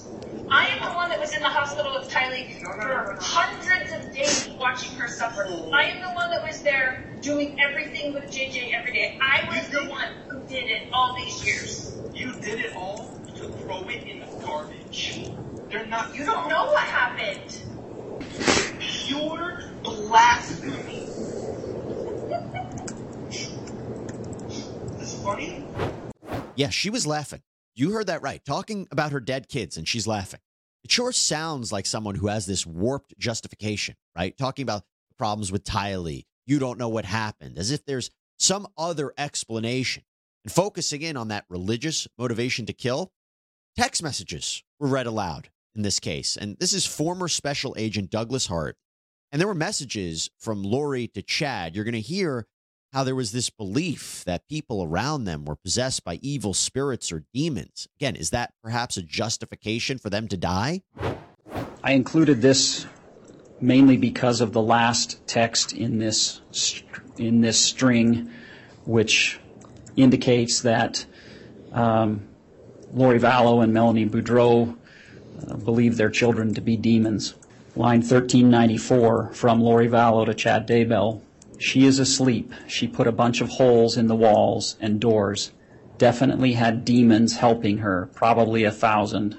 I 0.50 0.68
am 0.68 0.80
the 0.80 0.96
one 0.96 1.10
that 1.10 1.20
was 1.20 1.34
in 1.34 1.42
the 1.42 1.50
hospital 1.50 1.94
with 2.00 2.10
Kylie 2.10 2.62
for 2.62 3.18
hundreds 3.20 3.92
of 3.92 4.14
days 4.16 4.48
watching 4.58 4.96
her 4.96 5.10
suffer. 5.10 5.44
I 5.74 5.84
am 5.84 6.02
the 6.02 6.14
one 6.16 6.30
that 6.32 6.42
was 6.42 6.62
there 6.62 7.04
doing 7.22 7.60
everything 7.60 8.14
with 8.14 8.26
JJ 8.26 8.74
every 8.74 8.94
day. 8.94 9.20
I 9.22 9.46
was 9.50 9.68
the 9.70 9.90
one 9.90 10.08
who 10.30 10.40
did 10.48 10.70
it 10.70 10.88
all 10.94 11.16
these 11.18 11.46
years. 11.46 11.98
You 12.14 12.32
did 12.34 12.60
it 12.60 12.76
all 12.78 13.20
to 13.36 13.50
throw 13.50 13.82
it 13.90 14.04
in 14.08 14.22
the 14.22 14.46
garbage. 14.46 15.32
They're 15.70 15.86
not. 15.86 16.16
You 16.16 16.26
don't 16.26 16.48
know 16.48 16.68
what 16.68 16.84
happened. 16.84 17.62
Pure 18.80 19.64
blasphemy. 19.84 21.08
This 24.98 25.22
funny? 25.22 25.66
Yeah, 26.56 26.70
she 26.70 26.90
was 26.90 27.06
laughing. 27.06 27.42
You 27.78 27.92
heard 27.92 28.08
that 28.08 28.24
right. 28.24 28.44
Talking 28.44 28.88
about 28.92 29.12
her 29.12 29.20
dead 29.20 29.48
kids, 29.48 29.78
and 29.78 29.88
she's 29.88 30.08
laughing. 30.08 30.40
It 30.84 30.92
sure 30.92 31.12
sounds 31.12 31.72
like 31.72 31.86
someone 31.86 32.16
who 32.16 32.26
has 32.28 32.48
this 32.48 32.66
warped 32.66 33.14
justification, 33.20 33.96
right? 34.16 34.36
Talking 34.36 34.64
about 34.64 34.84
problems 35.20 35.52
with 35.52 35.64
Tylee. 35.64 36.26
You 36.48 36.58
don't 36.58 36.80
know 36.80 36.90
what 36.90 37.06
happened, 37.06 37.60
as 37.60 37.70
if 37.70 37.86
there's 37.86 38.10
some 38.40 38.68
other 38.80 39.14
explanation. 39.16 40.04
And 40.44 40.52
focusing 40.52 41.04
in 41.04 41.18
on 41.18 41.28
that 41.28 41.46
religious 41.50 42.08
motivation 42.18 42.66
to 42.66 42.74
kill, 42.74 43.12
text 43.78 44.02
messages 44.02 44.64
were 44.80 44.88
read 44.88 45.06
aloud 45.06 45.50
in 45.76 45.84
this 45.84 46.00
case. 46.00 46.36
And 46.36 46.58
this 46.58 46.74
is 46.74 46.86
former 46.86 47.28
Special 47.28 47.76
Agent 47.78 48.10
Douglas 48.10 48.48
Hart. 48.48 48.76
And 49.32 49.40
there 49.40 49.48
were 49.48 49.54
messages 49.54 50.32
from 50.40 50.64
Lori 50.64 51.10
to 51.10 51.22
Chad. 51.22 51.76
You're 51.76 51.84
going 51.86 51.94
to 51.94 52.02
hear 52.02 52.48
how 52.94 53.04
there 53.04 53.16
was 53.16 53.32
this 53.32 53.50
belief 53.50 54.24
that 54.26 54.48
people 54.48 54.84
around 54.84 55.26
them 55.26 55.46
were 55.46 55.56
possessed 55.56 56.04
by 56.04 56.20
evil 56.22 56.54
spirits 56.54 57.12
or 57.12 57.26
demons. 57.34 57.88
Again, 58.00 58.16
is 58.16 58.30
that 58.32 58.54
perhaps 58.64 58.98
a 58.98 59.02
justification 59.02 59.98
for 59.98 60.10
them 60.10 60.28
to 60.30 60.38
die? 60.38 60.84
I 61.84 61.92
included 61.92 62.42
this 62.42 62.86
mainly 63.60 63.98
because 63.98 64.42
of 64.42 64.54
the 64.54 64.62
last 64.62 65.26
text 65.28 65.74
in 65.74 66.00
this 66.00 66.42
in 67.18 67.42
this 67.42 67.64
string, 67.64 68.32
which 68.86 69.40
indicates 69.96 70.62
that 70.62 71.06
um, 71.74 72.28
Lori 72.94 73.20
Vallow 73.20 73.64
and 73.64 73.74
Melanie 73.74 74.08
Boudreaux 74.08 74.78
uh, 75.48 75.56
believe 75.56 75.98
their 75.98 76.10
children 76.10 76.54
to 76.54 76.62
be 76.62 76.78
demons. 76.78 77.34
Line 77.76 78.00
1394 78.00 79.34
from 79.34 79.62
Lori 79.62 79.88
Vallow 79.88 80.26
to 80.26 80.34
Chad 80.34 80.68
Daybell. 80.68 81.22
She 81.58 81.86
is 81.86 82.00
asleep. 82.00 82.54
She 82.68 82.88
put 82.88 83.08
a 83.08 83.12
bunch 83.12 83.42
of 83.42 83.50
holes 83.50 83.98
in 83.98 84.08
the 84.08 84.16
walls 84.16 84.76
and 84.80 85.00
doors. 85.00 85.52
Definitely 85.98 86.54
had 86.54 86.86
demons 86.86 87.38
helping 87.38 87.80
her, 87.80 88.10
probably 88.14 88.64
a 88.64 88.72
thousand. 88.72 89.38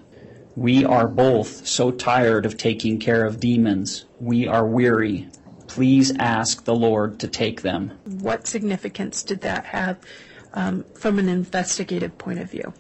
We 0.56 0.84
are 0.84 1.06
both 1.06 1.66
so 1.66 1.92
tired 1.92 2.44
of 2.44 2.56
taking 2.56 2.98
care 2.98 3.24
of 3.24 3.38
demons. 3.38 4.06
We 4.18 4.48
are 4.48 4.66
weary. 4.66 5.28
Please 5.68 6.12
ask 6.18 6.64
the 6.64 6.74
Lord 6.74 7.20
to 7.20 7.28
take 7.28 7.62
them. 7.62 7.92
What 8.04 8.48
significance 8.48 9.22
did 9.22 9.42
that 9.42 9.66
have 9.66 9.98
um, 10.54 10.84
from 10.94 11.20
an 11.20 11.28
investigative 11.28 12.18
point 12.18 12.40
of 12.40 12.50
view? 12.50 12.72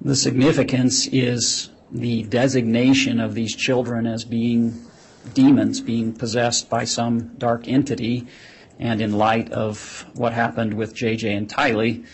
The 0.00 0.16
significance 0.16 1.06
is 1.06 1.70
the 1.92 2.24
designation 2.24 3.20
of 3.20 3.34
these 3.34 3.54
children 3.54 4.06
as 4.06 4.24
being 4.24 4.87
demons, 5.34 5.80
being 5.80 6.12
possessed 6.12 6.68
by 6.70 6.84
some 6.84 7.36
dark 7.36 7.68
entity. 7.68 8.26
And 8.78 9.00
in 9.00 9.12
light 9.12 9.50
of 9.52 10.06
what 10.14 10.32
happened 10.32 10.74
with 10.74 10.94
JJ 10.94 11.36
and 11.36 11.48
Tylee, 11.48 12.06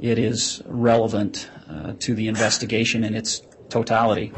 it 0.00 0.18
is 0.18 0.62
relevant 0.66 1.48
uh, 1.68 1.92
to 2.00 2.14
the 2.14 2.28
investigation 2.28 3.04
in 3.04 3.14
its 3.14 3.42
totality. 3.68 4.32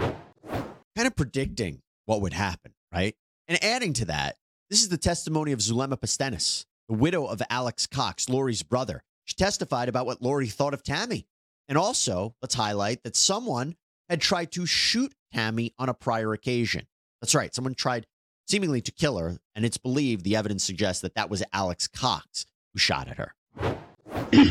Kind 0.97 1.07
of 1.07 1.17
predicting 1.17 1.81
what 2.05 2.21
would 2.21 2.35
happen, 2.35 2.73
right? 2.93 3.15
And 3.49 3.63
adding 3.65 3.93
to 3.95 4.05
that, 4.07 4.37
this 4.71 4.83
is 4.83 4.89
the 4.89 4.99
testimony 4.99 5.53
of 5.53 5.61
Zulema 5.61 5.97
Pastenes, 5.97 6.67
the 6.89 6.95
widow 6.95 7.27
of 7.27 7.43
Alex 7.49 7.87
Cox, 7.87 8.29
Lori's 8.29 8.63
brother. 8.63 9.03
She 9.25 9.35
testified 9.35 9.89
about 9.89 10.07
what 10.07 10.21
Lori 10.21 10.49
thought 10.49 10.75
of 10.75 10.83
Tammy. 10.83 11.27
And 11.69 11.79
also, 11.79 12.35
let's 12.43 12.55
highlight 12.55 13.03
that 13.05 13.17
someone 13.17 13.77
had 14.09 14.21
tried 14.21 14.53
to 14.53 14.67
shoot 14.67 15.15
Tammy 15.33 15.73
on 15.79 15.89
a 15.89 15.95
prior 15.95 16.33
occasion. 16.33 16.87
That's 17.23 17.37
right, 17.37 17.55
someone 17.55 17.77
tried 17.77 18.07
seemingly 18.49 18.81
to 18.81 18.91
kill 18.91 19.17
her, 19.17 19.39
and 19.55 19.65
it's 19.65 19.79
believed 19.79 20.25
the 20.25 20.35
evidence 20.35 20.65
suggests 20.65 21.01
that 21.03 21.15
that 21.15 21.31
was 21.31 21.45
Alex 21.53 21.87
Cox 21.87 22.47
who 22.73 22.81
shot 22.81 23.07
at 23.07 23.17
her. 23.17 23.35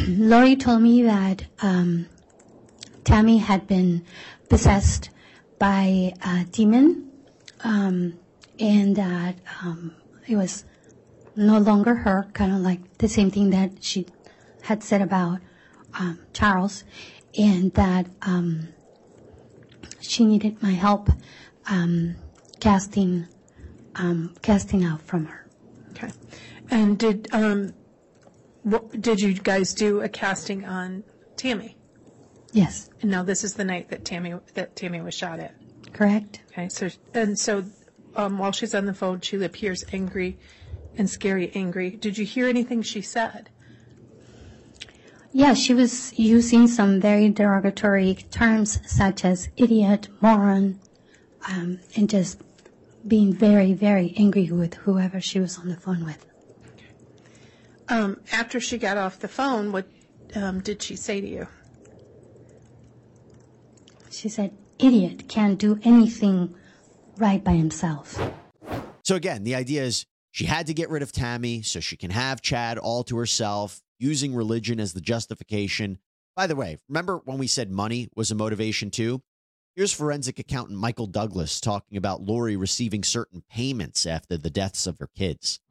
Lori 0.08 0.56
told 0.56 0.82
me 0.82 1.04
that 1.04 1.44
um, 1.62 2.08
Tammy 3.04 3.40
had 3.40 3.68
been 3.68 4.06
possessed 4.48 5.10
by 5.60 6.14
a 6.26 6.46
demon, 6.46 7.12
um, 7.66 8.18
and 8.58 8.96
that 8.96 9.36
um, 9.62 9.94
it 10.30 10.38
was 10.38 10.64
no 11.36 11.58
longer 11.58 11.94
her, 11.94 12.30
kind 12.32 12.54
of 12.54 12.60
like 12.60 13.00
the 13.00 13.10
same 13.10 13.30
thing 13.30 13.50
that 13.50 13.84
she 13.84 14.06
had 14.62 14.82
said 14.82 15.02
about 15.02 15.40
um, 16.00 16.20
Charles, 16.32 16.86
and 17.38 17.74
that 17.74 18.08
um, 18.22 18.70
she 20.00 20.24
needed 20.24 20.64
my 20.64 20.72
help 20.72 21.10
um, 21.68 22.16
casting 22.62 23.28
um, 23.96 24.34
casting 24.42 24.86
out 24.86 25.02
from 25.02 25.26
her. 25.26 25.46
Okay. 25.90 26.10
And 26.70 26.98
did 26.98 27.28
um, 27.34 27.74
what, 28.64 29.02
did 29.02 29.20
you 29.20 29.34
guys 29.34 29.74
do 29.74 30.00
a 30.00 30.08
casting 30.08 30.64
on 30.64 31.04
Tammy? 31.36 31.76
Yes, 32.54 32.90
And 33.02 33.10
now 33.12 33.24
this 33.24 33.44
is 33.44 33.54
the 33.56 33.64
night 33.66 33.90
that 33.90 34.04
Tammy 34.06 34.34
that 34.56 34.76
Tammy 34.76 35.02
was 35.02 35.14
shot 35.14 35.40
at. 35.40 35.54
correct. 35.94 36.42
Okay. 36.52 36.70
So 36.70 36.90
and 37.14 37.38
so 37.38 37.66
um, 38.16 38.38
while 38.38 38.52
she's 38.52 38.74
on 38.76 38.86
the 38.86 38.94
phone, 38.94 39.20
she 39.22 39.42
appears 39.44 39.84
angry 39.92 40.38
and 40.98 41.10
scary 41.10 41.52
angry. 41.56 41.92
Did 41.92 42.18
you 42.18 42.26
hear 42.26 42.48
anything 42.48 42.82
she 42.82 43.02
said? 43.02 43.50
Yeah, 45.34 45.54
she 45.54 45.74
was 45.74 46.12
using 46.20 46.68
some 46.68 47.00
very 47.00 47.30
derogatory 47.30 48.16
terms 48.32 48.80
such 48.86 49.24
as 49.24 49.48
idiot, 49.56 50.10
moron, 50.20 50.82
um, 51.48 51.80
and 51.96 52.10
just 52.10 52.42
being 53.08 53.34
very, 53.34 53.74
very 53.74 54.14
angry 54.18 54.52
with 54.52 54.76
whoever 54.76 55.20
she 55.20 55.40
was 55.40 55.58
on 55.58 55.70
the 55.70 55.78
phone 55.78 56.06
with. 56.06 56.26
Um, 57.90 58.22
after 58.32 58.60
she 58.60 58.78
got 58.78 58.98
off 58.98 59.20
the 59.20 59.28
phone, 59.28 59.72
what 59.72 59.88
um, 60.36 60.62
did 60.62 60.82
she 60.82 60.96
say 60.96 61.20
to 61.20 61.28
you? 61.28 61.48
She 64.10 64.30
said, 64.30 64.56
idiot 64.80 65.28
can't 65.28 65.60
do 65.60 65.80
anything 65.84 66.56
right 67.18 67.44
by 67.44 67.54
himself. 67.54 68.22
So 69.04 69.16
again, 69.16 69.44
the 69.44 69.56
idea 69.56 69.84
is 69.84 70.06
she 70.32 70.46
had 70.46 70.68
to 70.68 70.74
get 70.74 70.90
rid 70.90 71.04
of 71.04 71.12
Tammy 71.12 71.62
so 71.62 71.80
she 71.80 71.98
can 71.98 72.12
have 72.12 72.42
Chad 72.42 72.78
all 72.78 73.04
to 73.06 73.18
herself, 73.18 73.82
using 74.00 74.34
religion 74.34 74.80
as 74.80 74.94
the 74.94 75.02
justification. 75.02 75.98
By 76.36 76.48
the 76.48 76.56
way, 76.56 76.78
remember 76.88 77.22
when 77.26 77.38
we 77.38 77.48
said 77.48 77.70
money 77.72 78.10
was 78.16 78.32
a 78.32 78.36
motivation 78.36 78.90
too? 78.90 79.22
Here's 79.74 79.94
forensic 79.94 80.38
accountant 80.38 80.78
Michael 80.78 81.08
Douglas 81.08 81.62
talking 81.62 81.98
about 81.98 82.22
Lori 82.22 82.58
receiving 82.58 83.04
certain 83.04 83.42
payments 83.50 84.06
after 84.06 84.36
the 84.36 84.50
deaths 84.50 84.86
of 84.86 85.00
her 85.00 85.08
kids. 85.16 85.62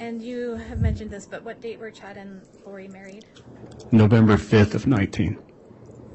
And 0.00 0.20
you 0.20 0.56
have 0.56 0.80
mentioned 0.80 1.12
this, 1.12 1.24
but 1.24 1.44
what 1.44 1.60
date 1.60 1.78
were 1.78 1.92
Chad 1.92 2.16
and 2.16 2.42
Lori 2.66 2.88
married? 2.88 3.24
November 3.92 4.36
5th 4.36 4.74
of 4.74 4.88
19. 4.88 5.38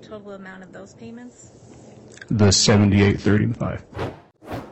total 0.00 0.32
amount 0.32 0.64
of 0.64 0.72
those 0.72 0.94
payments? 0.94 1.52
The 2.28 2.50
7835. 2.50 3.84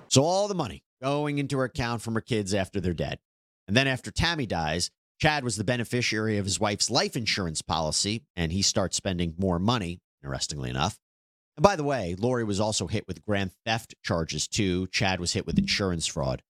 So 0.08 0.24
all 0.24 0.48
the 0.48 0.54
money 0.54 0.82
going 1.00 1.38
into 1.38 1.58
her 1.58 1.64
account 1.64 2.02
from 2.02 2.14
her 2.14 2.20
kids 2.20 2.52
after 2.54 2.80
they're 2.80 2.92
dead. 2.92 3.18
And 3.68 3.76
then 3.76 3.86
after 3.86 4.11
Tammy 4.11 4.46
dies, 4.46 4.90
Chad 5.20 5.44
was 5.44 5.56
the 5.56 5.64
beneficiary 5.64 6.38
of 6.38 6.46
his 6.46 6.58
wife's 6.58 6.88
life 6.88 7.14
insurance 7.14 7.60
policy, 7.60 8.24
and 8.36 8.50
he 8.50 8.62
starts 8.62 8.96
spending 8.96 9.34
more 9.36 9.58
money, 9.58 10.00
interestingly 10.24 10.70
enough. 10.70 10.98
And 11.58 11.62
by 11.62 11.76
the 11.76 11.84
way, 11.84 12.16
Lori 12.18 12.42
was 12.42 12.58
also 12.58 12.86
hit 12.86 13.06
with 13.06 13.24
grand 13.26 13.50
theft 13.66 13.94
charges 14.02 14.48
too. 14.48 14.86
Chad 14.86 15.20
was 15.20 15.34
hit 15.34 15.46
with 15.46 15.58
insurance 15.58 16.06
fraud. 16.06 16.42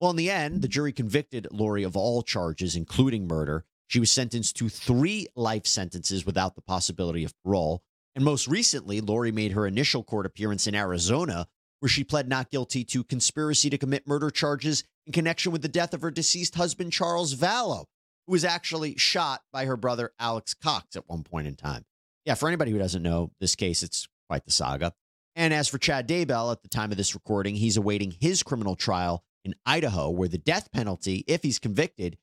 Well, 0.00 0.10
in 0.10 0.16
the 0.16 0.30
end, 0.30 0.62
the 0.62 0.68
jury 0.68 0.90
convicted 0.90 1.48
Lori 1.50 1.82
of 1.82 1.98
all 1.98 2.22
charges, 2.22 2.76
including 2.76 3.28
murder. 3.28 3.66
She 3.88 4.00
was 4.00 4.10
sentenced 4.10 4.56
to 4.56 4.70
three 4.70 5.26
life 5.36 5.66
sentences 5.66 6.24
without 6.24 6.54
the 6.54 6.62
possibility 6.62 7.24
of 7.24 7.34
parole. 7.44 7.82
And 8.14 8.24
most 8.24 8.48
recently, 8.48 9.02
Lori 9.02 9.32
made 9.32 9.52
her 9.52 9.66
initial 9.66 10.02
court 10.02 10.24
appearance 10.24 10.66
in 10.66 10.74
Arizona, 10.74 11.46
where 11.80 11.90
she 11.90 12.04
pled 12.04 12.26
not 12.26 12.50
guilty 12.50 12.84
to 12.84 13.04
conspiracy 13.04 13.68
to 13.68 13.76
commit 13.76 14.08
murder 14.08 14.30
charges 14.30 14.82
in 15.06 15.12
connection 15.12 15.52
with 15.52 15.60
the 15.60 15.68
death 15.68 15.92
of 15.92 16.00
her 16.00 16.10
deceased 16.10 16.54
husband, 16.54 16.90
Charles 16.90 17.34
Vallow, 17.34 17.84
who 18.26 18.32
was 18.32 18.44
actually 18.44 18.96
shot 18.96 19.42
by 19.52 19.64
her 19.66 19.76
brother, 19.76 20.12
Alex 20.18 20.54
Cox, 20.54 20.96
at 20.96 21.08
one 21.08 21.22
point 21.22 21.46
in 21.46 21.56
time. 21.56 21.84
Yeah, 22.24 22.34
for 22.34 22.48
anybody 22.48 22.70
who 22.70 22.78
doesn't 22.78 23.02
know 23.02 23.30
this 23.40 23.54
case, 23.54 23.82
it's 23.82 24.08
quite 24.28 24.44
the 24.44 24.50
saga. 24.50 24.92
And 25.36 25.52
as 25.52 25.68
for 25.68 25.78
Chad 25.78 26.08
Daybell, 26.08 26.52
at 26.52 26.62
the 26.62 26.68
time 26.68 26.90
of 26.90 26.96
this 26.96 27.14
recording, 27.14 27.56
he's 27.56 27.76
awaiting 27.76 28.14
his 28.20 28.42
criminal 28.42 28.76
trial 28.76 29.24
in 29.44 29.54
Idaho, 29.66 30.08
where 30.10 30.28
the 30.28 30.38
death 30.38 30.70
penalty, 30.72 31.24
if 31.26 31.42
he's 31.42 31.58
convicted, 31.58 32.16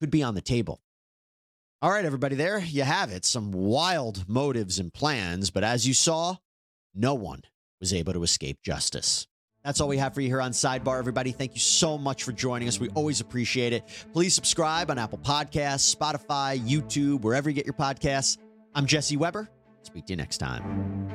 could 0.00 0.10
be 0.10 0.22
on 0.22 0.34
the 0.34 0.40
table. 0.40 0.80
All 1.80 1.90
right, 1.90 2.04
everybody, 2.04 2.36
there 2.36 2.58
you 2.58 2.82
have 2.82 3.10
it. 3.10 3.24
Some 3.24 3.52
wild 3.52 4.28
motives 4.28 4.78
and 4.78 4.92
plans, 4.92 5.50
but 5.50 5.64
as 5.64 5.86
you 5.86 5.94
saw, 5.94 6.36
no 6.94 7.14
one 7.14 7.42
was 7.80 7.92
able 7.92 8.12
to 8.12 8.22
escape 8.22 8.62
justice. 8.62 9.26
That's 9.64 9.80
all 9.80 9.88
we 9.88 9.98
have 9.98 10.14
for 10.14 10.20
you 10.20 10.28
here 10.28 10.40
on 10.40 10.52
Sidebar, 10.52 10.98
everybody. 10.98 11.32
Thank 11.32 11.54
you 11.54 11.60
so 11.60 11.98
much 11.98 12.24
for 12.24 12.32
joining 12.32 12.68
us. 12.68 12.78
We 12.78 12.88
always 12.90 13.20
appreciate 13.20 13.72
it. 13.72 14.06
Please 14.12 14.34
subscribe 14.34 14.90
on 14.90 14.98
Apple 14.98 15.18
Podcasts, 15.18 15.94
Spotify, 15.94 16.58
YouTube, 16.58 17.22
wherever 17.22 17.50
you 17.50 17.54
get 17.54 17.66
your 17.66 17.74
podcasts. 17.74 18.38
I'm 18.74 18.86
Jesse 18.86 19.16
Weber. 19.16 19.50
Speak 19.82 20.06
to 20.06 20.12
you 20.12 20.16
next 20.16 20.38
time. 20.38 21.08